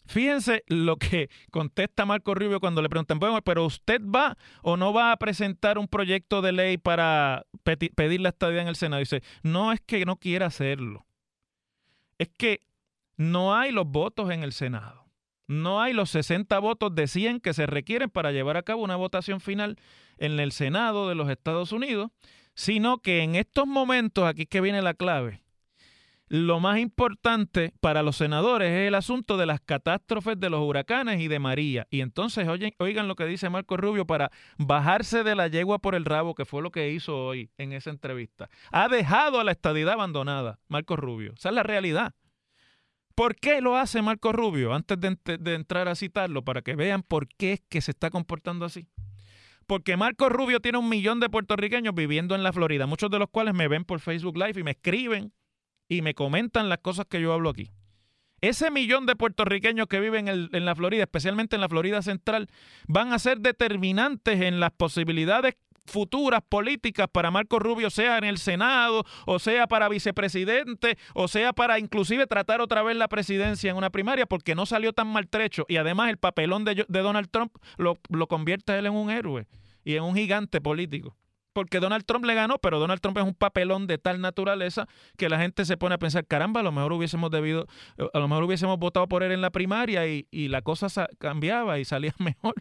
Fíjense 0.06 0.64
lo 0.68 0.96
que 0.96 1.28
contesta 1.50 2.06
Marco 2.06 2.34
Rubio 2.34 2.60
cuando 2.60 2.82
le 2.82 2.88
preguntan, 2.88 3.18
bueno, 3.18 3.42
pero 3.42 3.64
usted 3.64 4.00
va 4.02 4.36
o 4.62 4.76
no 4.76 4.92
va 4.92 5.12
a 5.12 5.16
presentar 5.16 5.78
un 5.78 5.88
proyecto 5.88 6.42
de 6.42 6.52
ley 6.52 6.78
para 6.78 7.44
pedir 7.64 8.20
la 8.20 8.30
estadía 8.30 8.62
en 8.62 8.68
el 8.68 8.76
Senado. 8.76 9.00
Dice, 9.00 9.22
no 9.42 9.72
es 9.72 9.80
que 9.80 10.04
no 10.04 10.16
quiera 10.16 10.46
hacerlo. 10.46 11.06
Es 12.18 12.28
que 12.28 12.60
no 13.16 13.54
hay 13.54 13.72
los 13.72 13.86
votos 13.86 14.30
en 14.30 14.42
el 14.42 14.52
Senado. 14.52 15.06
No 15.48 15.80
hay 15.80 15.92
los 15.92 16.10
60 16.10 16.58
votos 16.58 16.94
de 16.94 17.06
100 17.06 17.40
que 17.40 17.54
se 17.54 17.66
requieren 17.66 18.10
para 18.10 18.32
llevar 18.32 18.56
a 18.56 18.62
cabo 18.62 18.82
una 18.82 18.96
votación 18.96 19.40
final 19.40 19.78
en 20.18 20.40
el 20.40 20.50
Senado 20.52 21.08
de 21.08 21.14
los 21.14 21.30
Estados 21.30 21.72
Unidos, 21.72 22.10
sino 22.54 22.98
que 22.98 23.22
en 23.22 23.36
estos 23.36 23.66
momentos, 23.66 24.24
aquí 24.24 24.46
que 24.46 24.60
viene 24.60 24.82
la 24.82 24.94
clave, 24.94 25.42
lo 26.28 26.58
más 26.58 26.78
importante 26.78 27.72
para 27.80 28.02
los 28.02 28.16
senadores 28.16 28.70
es 28.70 28.88
el 28.88 28.94
asunto 28.96 29.36
de 29.36 29.46
las 29.46 29.60
catástrofes 29.60 30.38
de 30.38 30.50
los 30.50 30.60
huracanes 30.60 31.20
y 31.20 31.28
de 31.28 31.38
María. 31.38 31.86
Y 31.90 32.00
entonces 32.00 32.48
oigan 32.78 33.08
lo 33.08 33.14
que 33.14 33.26
dice 33.26 33.48
Marco 33.48 33.76
Rubio 33.76 34.06
para 34.06 34.30
bajarse 34.58 35.22
de 35.22 35.36
la 35.36 35.46
yegua 35.46 35.78
por 35.78 35.94
el 35.94 36.04
rabo, 36.04 36.34
que 36.34 36.44
fue 36.44 36.62
lo 36.62 36.70
que 36.70 36.90
hizo 36.90 37.16
hoy 37.16 37.50
en 37.58 37.72
esa 37.72 37.90
entrevista. 37.90 38.50
Ha 38.72 38.88
dejado 38.88 39.38
a 39.38 39.44
la 39.44 39.52
estadidad 39.52 39.94
abandonada, 39.94 40.58
Marco 40.68 40.96
Rubio. 40.96 41.34
Esa 41.36 41.50
es 41.50 41.54
la 41.54 41.62
realidad. 41.62 42.14
¿Por 43.14 43.36
qué 43.36 43.60
lo 43.60 43.76
hace 43.76 44.02
Marco 44.02 44.32
Rubio? 44.32 44.74
Antes 44.74 44.98
de, 45.00 45.16
de 45.38 45.54
entrar 45.54 45.88
a 45.88 45.94
citarlo, 45.94 46.42
para 46.42 46.60
que 46.60 46.74
vean 46.74 47.02
por 47.02 47.28
qué 47.28 47.54
es 47.54 47.60
que 47.68 47.80
se 47.80 47.92
está 47.92 48.10
comportando 48.10 48.66
así. 48.66 48.88
Porque 49.66 49.96
Marco 49.96 50.28
Rubio 50.28 50.60
tiene 50.60 50.78
un 50.78 50.88
millón 50.88 51.18
de 51.20 51.30
puertorriqueños 51.30 51.94
viviendo 51.94 52.34
en 52.34 52.42
la 52.42 52.52
Florida, 52.52 52.86
muchos 52.86 53.10
de 53.10 53.18
los 53.18 53.30
cuales 53.30 53.54
me 53.54 53.68
ven 53.68 53.84
por 53.84 54.00
Facebook 54.00 54.36
Live 54.36 54.60
y 54.60 54.64
me 54.64 54.72
escriben 54.72 55.32
y 55.88 56.02
me 56.02 56.14
comentan 56.14 56.68
las 56.68 56.78
cosas 56.78 57.06
que 57.08 57.20
yo 57.20 57.32
hablo 57.32 57.50
aquí. 57.50 57.70
Ese 58.40 58.70
millón 58.70 59.06
de 59.06 59.16
puertorriqueños 59.16 59.86
que 59.86 59.98
viven 59.98 60.28
en, 60.28 60.64
la 60.64 60.74
Florida, 60.74 61.04
especialmente 61.04 61.56
en 61.56 61.62
la 61.62 61.68
Florida 61.68 62.02
Central, 62.02 62.48
van 62.86 63.12
a 63.12 63.18
ser 63.18 63.38
determinantes 63.38 64.40
en 64.42 64.60
las 64.60 64.72
posibilidades 64.72 65.54
futuras 65.86 66.42
políticas 66.46 67.06
para 67.10 67.30
Marco 67.30 67.58
Rubio, 67.58 67.90
sea 67.90 68.18
en 68.18 68.24
el 68.24 68.38
Senado, 68.38 69.04
o 69.24 69.38
sea 69.38 69.68
para 69.68 69.88
vicepresidente, 69.88 70.98
o 71.14 71.28
sea 71.28 71.52
para 71.52 71.78
inclusive 71.78 72.26
tratar 72.26 72.60
otra 72.60 72.82
vez 72.82 72.96
la 72.96 73.08
presidencia 73.08 73.70
en 73.70 73.76
una 73.76 73.90
primaria, 73.90 74.26
porque 74.26 74.54
no 74.54 74.66
salió 74.66 74.92
tan 74.92 75.06
maltrecho. 75.06 75.64
Y 75.68 75.76
además 75.76 76.10
el 76.10 76.18
papelón 76.18 76.64
de, 76.64 76.84
de 76.86 77.00
Donald 77.00 77.30
Trump 77.30 77.52
lo, 77.78 77.96
lo 78.10 78.26
convierte 78.26 78.72
a 78.72 78.78
él 78.78 78.86
en 78.86 78.94
un 78.94 79.10
héroe 79.10 79.46
y 79.84 79.94
en 79.94 80.02
un 80.02 80.14
gigante 80.14 80.60
político 80.60 81.16
porque 81.56 81.80
Donald 81.80 82.04
Trump 82.04 82.26
le 82.26 82.34
ganó, 82.34 82.58
pero 82.58 82.78
Donald 82.78 83.00
Trump 83.00 83.16
es 83.16 83.24
un 83.24 83.32
papelón 83.32 83.86
de 83.86 83.96
tal 83.96 84.20
naturaleza 84.20 84.86
que 85.16 85.30
la 85.30 85.38
gente 85.38 85.64
se 85.64 85.78
pone 85.78 85.94
a 85.94 85.98
pensar, 85.98 86.26
caramba, 86.26 86.60
a 86.60 86.62
lo 86.62 86.70
mejor 86.70 86.92
hubiésemos 86.92 87.30
debido, 87.30 87.66
a 88.12 88.18
lo 88.18 88.28
mejor 88.28 88.44
hubiésemos 88.44 88.78
votado 88.78 89.08
por 89.08 89.22
él 89.22 89.32
en 89.32 89.40
la 89.40 89.48
primaria 89.48 90.06
y, 90.06 90.26
la 90.48 90.60
cosa 90.60 91.08
cambiaba 91.16 91.78
y 91.78 91.86
salía 91.86 92.14
mejor. 92.18 92.52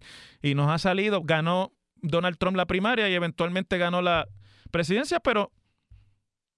Y 0.42 0.56
nos 0.56 0.72
ha 0.72 0.78
salido, 0.78 1.24
ganó 1.24 1.74
Donald 1.98 2.38
Trump 2.38 2.56
la 2.56 2.68
primaria 2.68 3.10
y 3.10 3.14
eventualmente 3.16 3.78
ganó 3.78 4.02
la 4.02 4.30
presidencia, 4.72 5.20
pero 5.20 5.52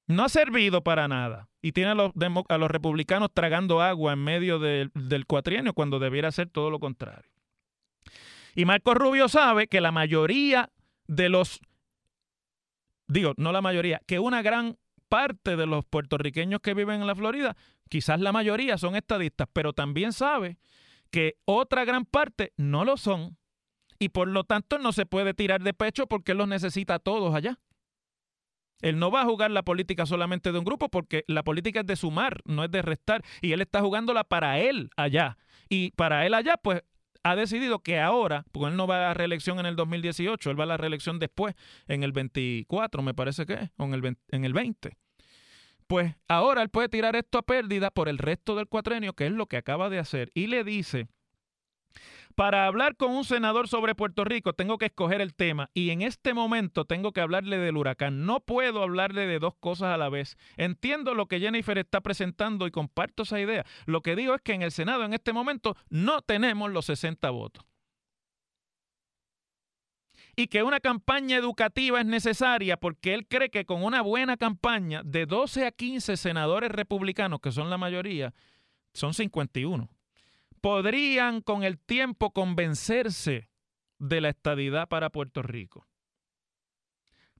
no 0.05 0.23
ha 0.23 0.29
servido 0.29 0.83
para 0.83 1.07
nada. 1.07 1.49
Y 1.63 1.71
tiene 1.71 1.89
a 1.89 1.95
los, 1.95 2.71
republicanos 2.71 3.31
tragando 3.33 3.81
agua 3.81 4.13
en 4.13 4.23
medio 4.23 4.59
del 4.59 5.25
cuatrienio 5.25 5.73
cuando 5.73 5.97
debiera 5.97 6.31
ser 6.31 6.51
todo 6.51 6.69
lo 6.69 6.79
contrario. 6.79 7.31
Y 8.53 8.65
Marco 8.65 8.93
Rubio 8.93 9.27
sabe 9.27 9.65
que 9.65 9.81
la 9.81 9.91
mayoría 9.91 10.69
de 11.07 11.29
los 11.29 11.61
digo, 13.07 13.33
no 13.37 13.51
la 13.51 13.61
mayoría, 13.61 14.01
que 14.05 14.19
una 14.19 14.41
gran 14.41 14.77
parte 15.09 15.55
de 15.55 15.65
los 15.65 15.85
puertorriqueños 15.85 16.61
que 16.61 16.73
viven 16.73 17.01
en 17.01 17.07
la 17.07 17.15
Florida, 17.15 17.55
quizás 17.89 18.19
la 18.19 18.31
mayoría 18.31 18.77
son 18.77 18.95
estadistas, 18.95 19.47
pero 19.53 19.73
también 19.73 20.13
sabe 20.13 20.57
que 21.11 21.37
otra 21.45 21.85
gran 21.85 22.05
parte 22.05 22.53
no 22.57 22.83
lo 22.83 22.97
son 22.97 23.37
y 23.99 24.09
por 24.09 24.27
lo 24.27 24.43
tanto 24.43 24.77
no 24.77 24.91
se 24.91 25.05
puede 25.05 25.33
tirar 25.33 25.63
de 25.63 25.73
pecho 25.73 26.07
porque 26.07 26.33
los 26.33 26.47
necesita 26.47 26.95
a 26.95 26.99
todos 26.99 27.33
allá. 27.33 27.59
Él 28.81 28.99
no 28.99 29.09
va 29.09 29.21
a 29.21 29.25
jugar 29.25 29.49
la 29.49 29.63
política 29.63 30.05
solamente 30.05 30.51
de 30.51 30.59
un 30.59 30.65
grupo 30.65 30.89
porque 30.89 31.23
la 31.27 31.43
política 31.43 31.79
es 31.79 31.87
de 31.87 31.95
sumar, 31.95 32.41
no 32.45 32.63
es 32.63 32.69
de 32.69 32.83
restar. 32.83 33.23
Y 33.41 33.53
él 33.53 33.61
está 33.61 33.81
jugándola 33.81 34.23
para 34.23 34.59
él 34.59 34.91
allá. 34.95 35.37
Y 35.67 35.91
para 35.91 36.27
él 36.27 36.35
allá, 36.35 36.57
pues 36.57 36.83
ha 37.31 37.35
decidido 37.35 37.79
que 37.79 37.99
ahora, 37.99 38.45
porque 38.51 38.69
él 38.69 38.77
no 38.77 38.87
va 38.87 38.97
a 38.97 39.07
la 39.09 39.13
reelección 39.13 39.59
en 39.59 39.65
el 39.65 39.75
2018, 39.75 40.51
él 40.51 40.59
va 40.59 40.63
a 40.63 40.67
la 40.67 40.77
reelección 40.77 41.19
después, 41.19 41.55
en 41.87 42.03
el 42.03 42.11
24, 42.11 43.01
me 43.01 43.13
parece 43.13 43.45
que 43.45 43.53
es, 43.53 43.69
o 43.77 43.85
en 43.85 43.93
el 43.93 44.01
20, 44.01 44.21
en 44.29 44.45
el 44.45 44.53
20. 44.53 44.97
Pues 45.87 46.15
ahora 46.27 46.61
él 46.61 46.69
puede 46.69 46.89
tirar 46.89 47.15
esto 47.15 47.37
a 47.37 47.43
pérdida 47.43 47.91
por 47.91 48.09
el 48.09 48.17
resto 48.17 48.55
del 48.55 48.67
cuatrenio, 48.67 49.13
que 49.13 49.25
es 49.25 49.31
lo 49.31 49.45
que 49.45 49.57
acaba 49.57 49.89
de 49.89 49.99
hacer, 49.99 50.31
y 50.33 50.47
le 50.47 50.63
dice 50.63 51.07
para 52.35 52.67
hablar 52.67 52.95
con 52.97 53.11
un 53.11 53.25
senador 53.25 53.67
sobre 53.67 53.95
Puerto 53.95 54.23
Rico 54.23 54.53
tengo 54.53 54.77
que 54.77 54.85
escoger 54.85 55.21
el 55.21 55.33
tema 55.33 55.71
y 55.73 55.89
en 55.89 56.03
este 56.03 56.35
momento 56.35 56.85
tengo 56.85 57.11
que 57.11 57.21
hablarle 57.21 57.57
del 57.57 57.77
huracán. 57.77 58.25
No 58.25 58.41
puedo 58.41 58.83
hablarle 58.83 59.25
de 59.25 59.39
dos 59.39 59.55
cosas 59.59 59.93
a 59.93 59.97
la 59.97 60.09
vez. 60.09 60.37
Entiendo 60.55 61.15
lo 61.15 61.27
que 61.27 61.39
Jennifer 61.39 61.77
está 61.79 62.01
presentando 62.01 62.67
y 62.67 62.71
comparto 62.71 63.23
esa 63.23 63.39
idea. 63.39 63.65
Lo 63.87 64.01
que 64.01 64.15
digo 64.15 64.35
es 64.35 64.41
que 64.41 64.53
en 64.53 64.61
el 64.61 64.71
Senado 64.71 65.03
en 65.03 65.13
este 65.13 65.33
momento 65.33 65.75
no 65.89 66.21
tenemos 66.21 66.71
los 66.71 66.85
60 66.85 67.27
votos. 67.31 67.65
Y 70.35 70.45
que 70.45 70.61
una 70.61 70.79
campaña 70.79 71.37
educativa 71.37 71.99
es 71.99 72.05
necesaria 72.05 72.77
porque 72.77 73.15
él 73.15 73.27
cree 73.27 73.49
que 73.49 73.65
con 73.65 73.83
una 73.83 74.03
buena 74.03 74.37
campaña 74.37 75.01
de 75.03 75.25
12 75.25 75.65
a 75.65 75.71
15 75.71 76.15
senadores 76.17 76.71
republicanos, 76.71 77.39
que 77.41 77.51
son 77.51 77.71
la 77.71 77.79
mayoría, 77.79 78.35
son 78.93 79.15
51 79.15 79.89
podrían 80.67 81.39
con 81.39 81.63
el 81.63 81.79
tiempo 81.79 82.31
convencerse 82.31 83.49
de 83.99 84.19
la 84.19 84.27
estadidad 84.27 84.89
para 84.89 85.09
Puerto 85.09 85.41
Rico, 85.41 85.87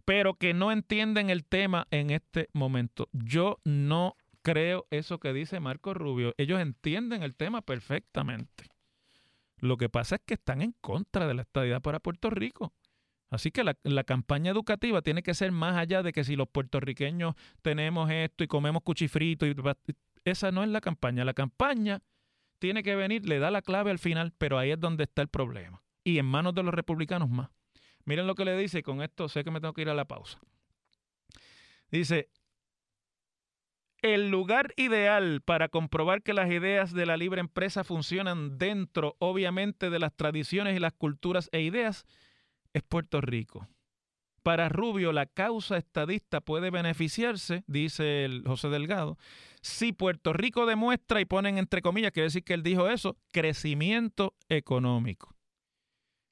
pero 0.06 0.36
que 0.36 0.54
no 0.54 0.72
entienden 0.72 1.30
el 1.30 1.44
tema 1.44 1.88
en 1.92 2.12
este 2.12 2.48
momento. 2.54 3.10
Yo 3.12 3.60
no 3.66 4.16
creo 4.44 4.88
eso 4.92 5.20
que 5.20 5.34
dice 5.34 5.60
Marco 5.60 5.94
Rubio. 5.94 6.36
Ellos 6.38 6.62
entienden 6.62 7.22
el 7.22 7.36
tema 7.36 7.62
perfectamente. 7.62 8.70
Lo 9.58 9.76
que 9.76 9.90
pasa 9.90 10.16
es 10.16 10.22
que 10.26 10.36
están 10.36 10.62
en 10.62 10.74
contra 10.80 11.28
de 11.28 11.34
la 11.34 11.42
estadidad 11.42 11.82
para 11.82 12.00
Puerto 12.00 12.30
Rico. 12.30 12.72
Así 13.30 13.52
que 13.52 13.66
la, 13.66 14.04
campaña 14.06 14.52
educativa 14.52 15.02
tiene 15.02 15.22
que 15.22 15.34
ser 15.34 15.52
más 15.52 15.76
allá 15.76 16.02
de 16.02 16.14
que 16.14 16.24
si 16.24 16.38
los 16.38 16.48
puertorriqueños 16.48 17.36
tenemos 17.62 18.10
esto 18.10 18.46
y 18.46 18.48
comemos 18.48 18.84
cuchifrito. 18.84 19.46
Y, 19.46 19.54
esa 20.24 20.54
no 20.54 20.64
es 20.64 20.70
la 20.70 20.80
campaña. 20.80 21.26
La 21.26 21.34
campaña 21.34 22.02
tiene 22.60 22.84
que 22.84 22.96
venir, 22.96 23.28
le 23.28 23.40
da 23.40 23.52
la 23.52 23.62
clave 23.62 23.92
al 23.92 24.00
final, 24.00 24.34
pero 24.38 24.58
ahí 24.58 24.72
es 24.72 24.80
donde 24.80 25.04
está 25.04 25.22
el 25.22 25.28
problema. 25.28 25.82
Y 26.04 26.20
en 26.20 26.26
manos 26.26 26.56
de 26.56 26.64
los 26.64 26.74
republicanos 26.74 27.30
más. 27.30 27.50
Miren 28.06 28.28
lo 28.28 28.36
que 28.36 28.46
le 28.46 28.58
dice, 28.58 28.84
con 28.84 29.02
esto 29.02 29.28
sé 29.28 29.44
que 29.44 29.52
me 29.52 29.60
tengo 29.60 29.74
que 29.74 29.82
ir 29.82 29.90
a 29.90 29.94
la 29.94 30.06
pausa. 30.06 30.40
Dice, 31.92 32.30
el 34.02 34.30
lugar 34.30 34.74
ideal 34.78 35.42
para 35.42 35.70
comprobar 35.70 36.22
que 36.22 36.34
las 36.34 36.50
ideas 36.50 36.94
de 36.94 37.06
la 37.06 37.18
libre 37.18 37.42
empresa 37.42 37.84
funcionan 37.84 38.58
dentro, 38.58 39.16
obviamente, 39.20 39.90
de 39.90 40.00
las 40.00 40.16
tradiciones 40.16 40.76
y 40.76 40.80
las 40.80 40.94
culturas 40.94 41.50
e 41.52 41.62
ideas 41.62 42.06
es 42.74 42.84
Puerto 42.84 43.22
Rico. 43.22 43.68
Para 44.48 44.70
Rubio, 44.70 45.12
la 45.12 45.26
causa 45.26 45.76
estadista 45.76 46.40
puede 46.40 46.70
beneficiarse, 46.70 47.66
dice 47.68 48.24
el 48.24 48.44
José 48.48 48.70
Delgado, 48.70 49.18
si 49.60 49.92
Puerto 49.92 50.32
Rico 50.32 50.66
demuestra, 50.66 51.20
y 51.20 51.26
ponen 51.26 51.58
entre 51.58 51.82
comillas, 51.82 52.14
quiere 52.14 52.28
decir 52.28 52.46
que 52.46 52.54
él 52.54 52.64
dijo 52.64 52.88
eso, 52.88 53.18
crecimiento 53.34 54.36
económico. 54.48 55.36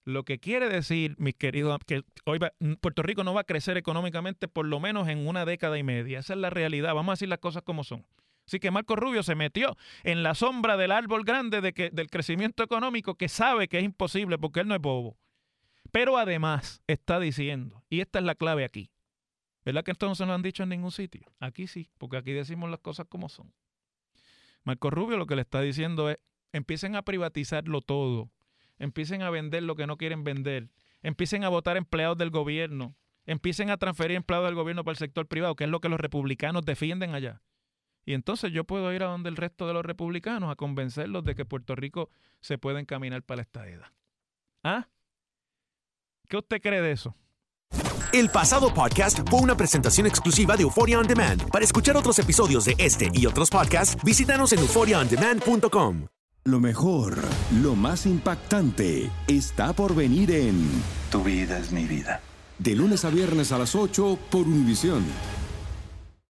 Lo 0.06 0.24
que 0.24 0.40
quiere 0.40 0.70
decir, 0.70 1.16
mis 1.18 1.36
queridos, 1.36 1.78
que 1.86 2.04
hoy 2.24 2.40
Puerto 2.80 3.04
Rico 3.04 3.26
no 3.26 3.34
va 3.34 3.42
a 3.42 3.44
crecer 3.44 3.76
económicamente 3.76 4.48
por 4.48 4.66
lo 4.66 4.80
menos 4.80 5.10
en 5.10 5.28
una 5.28 5.44
década 5.44 5.78
y 5.78 5.84
media. 5.84 6.20
Esa 6.20 6.36
es 6.36 6.40
la 6.40 6.50
realidad. 6.50 6.96
Vamos 6.96 7.12
a 7.12 7.16
decir 7.16 7.28
las 7.28 7.40
cosas 7.40 7.64
como 7.64 7.84
son. 7.84 8.06
Así 8.48 8.62
que 8.62 8.72
Marco 8.72 8.96
Rubio 8.96 9.24
se 9.24 9.36
metió 9.36 9.76
en 10.04 10.24
la 10.24 10.36
sombra 10.36 10.78
del 10.78 10.94
árbol 10.94 11.26
grande 11.26 11.60
de 11.60 11.74
que, 11.74 11.90
del 11.90 12.10
crecimiento 12.10 12.64
económico 12.64 13.16
que 13.16 13.28
sabe 13.28 13.68
que 13.68 13.80
es 13.80 13.84
imposible 13.84 14.38
porque 14.38 14.62
él 14.62 14.70
no 14.70 14.76
es 14.76 14.82
bobo. 14.82 15.18
Pero 15.96 16.18
además 16.18 16.84
está 16.88 17.22
diciendo, 17.22 17.86
y 17.90 18.02
esta 18.02 18.20
es 18.20 18.26
la 18.26 18.36
clave 18.36 18.66
aquí, 18.66 18.92
¿verdad 19.64 19.86
que 19.86 19.92
esto 19.92 20.10
no 20.10 20.16
se 20.16 20.26
lo 20.26 20.34
han 20.34 20.42
dicho 20.42 20.64
en 20.64 20.68
ningún 20.68 20.92
sitio? 20.92 21.32
Aquí 21.40 21.68
sí, 21.68 21.90
porque 21.98 22.18
aquí 22.18 22.34
decimos 22.34 22.70
las 22.70 22.82
cosas 22.82 23.06
como 23.08 23.30
son. 23.30 23.54
Marco 24.66 24.90
Rubio 24.90 25.16
lo 25.16 25.26
que 25.26 25.38
le 25.38 25.44
está 25.44 25.62
diciendo 25.62 26.10
es, 26.10 26.18
empiecen 26.52 26.98
a 26.98 27.04
privatizarlo 27.04 27.80
todo 27.80 28.30
empiecen 28.78 29.22
a 29.22 29.30
vender 29.30 29.64
lo 29.64 29.78
que 29.78 29.88
no 29.88 29.96
quieren 29.96 30.26
vender, 30.26 30.70
empiecen 31.02 31.46
a 31.46 31.50
votar 31.50 31.78
empleados 31.78 32.18
del 32.18 32.30
gobierno, 32.30 32.98
empiecen 33.26 33.70
a 33.70 33.78
transferir 33.78 34.18
empleados 34.18 34.48
del 34.48 34.56
gobierno 34.56 34.84
para 34.84 34.96
el 34.96 34.98
sector 34.98 35.28
privado, 35.28 35.56
que 35.56 35.64
es 35.64 35.70
lo 35.70 35.80
que 35.80 35.88
los 35.88 36.02
republicanos 36.02 36.66
defienden 36.66 37.16
allá. 37.16 37.42
Y 38.06 38.16
entonces 38.16 38.52
yo 38.52 38.66
puedo 38.66 38.92
ir 38.94 39.02
a 39.02 39.08
donde 39.08 39.30
el 39.30 39.38
resto 39.38 39.66
de 39.66 39.74
los 39.74 39.86
republicanos 39.86 40.52
a 40.52 40.56
convencerlos 40.56 41.24
de 41.24 41.36
que 41.36 41.46
Puerto 41.46 41.74
Rico 41.74 42.10
se 42.42 42.58
puede 42.58 42.82
encaminar 42.82 43.24
para 43.24 43.38
la 43.38 43.42
estadía. 43.44 43.94
¿Ah? 44.62 44.90
¿Qué 46.28 46.38
usted 46.38 46.62
cree 46.62 46.82
de 46.82 46.92
eso? 46.92 47.16
El 48.14 48.30
pasado 48.30 48.74
podcast 48.74 49.20
fue 49.30 49.42
una 49.42 49.58
presentación 49.58 50.08
exclusiva 50.08 50.56
de 50.56 50.64
Euphoria 50.64 51.00
On 51.00 51.08
Demand. 51.08 51.50
Para 51.50 51.66
escuchar 51.66 51.98
otros 51.98 52.18
episodios 52.20 52.66
de 52.66 52.76
este 52.78 53.10
y 53.14 53.26
otros 53.26 53.50
podcasts, 53.50 53.98
visítanos 54.04 54.54
en 54.54 54.60
euphoriaondemand.com. 54.60 56.08
Lo 56.46 56.60
mejor, 56.60 57.18
lo 57.62 57.76
más 57.76 58.06
impactante, 58.06 59.10
está 59.28 59.74
por 59.74 59.96
venir 59.96 60.32
en 60.32 60.70
Tu 61.12 61.24
vida 61.24 61.58
es 61.58 61.72
mi 61.72 61.86
vida. 61.86 62.22
De 62.60 62.76
lunes 62.76 63.04
a 63.04 63.10
viernes 63.10 63.52
a 63.52 63.58
las 63.58 63.76
8 63.76 64.18
por 64.30 64.48
Univisión. 64.48 65.04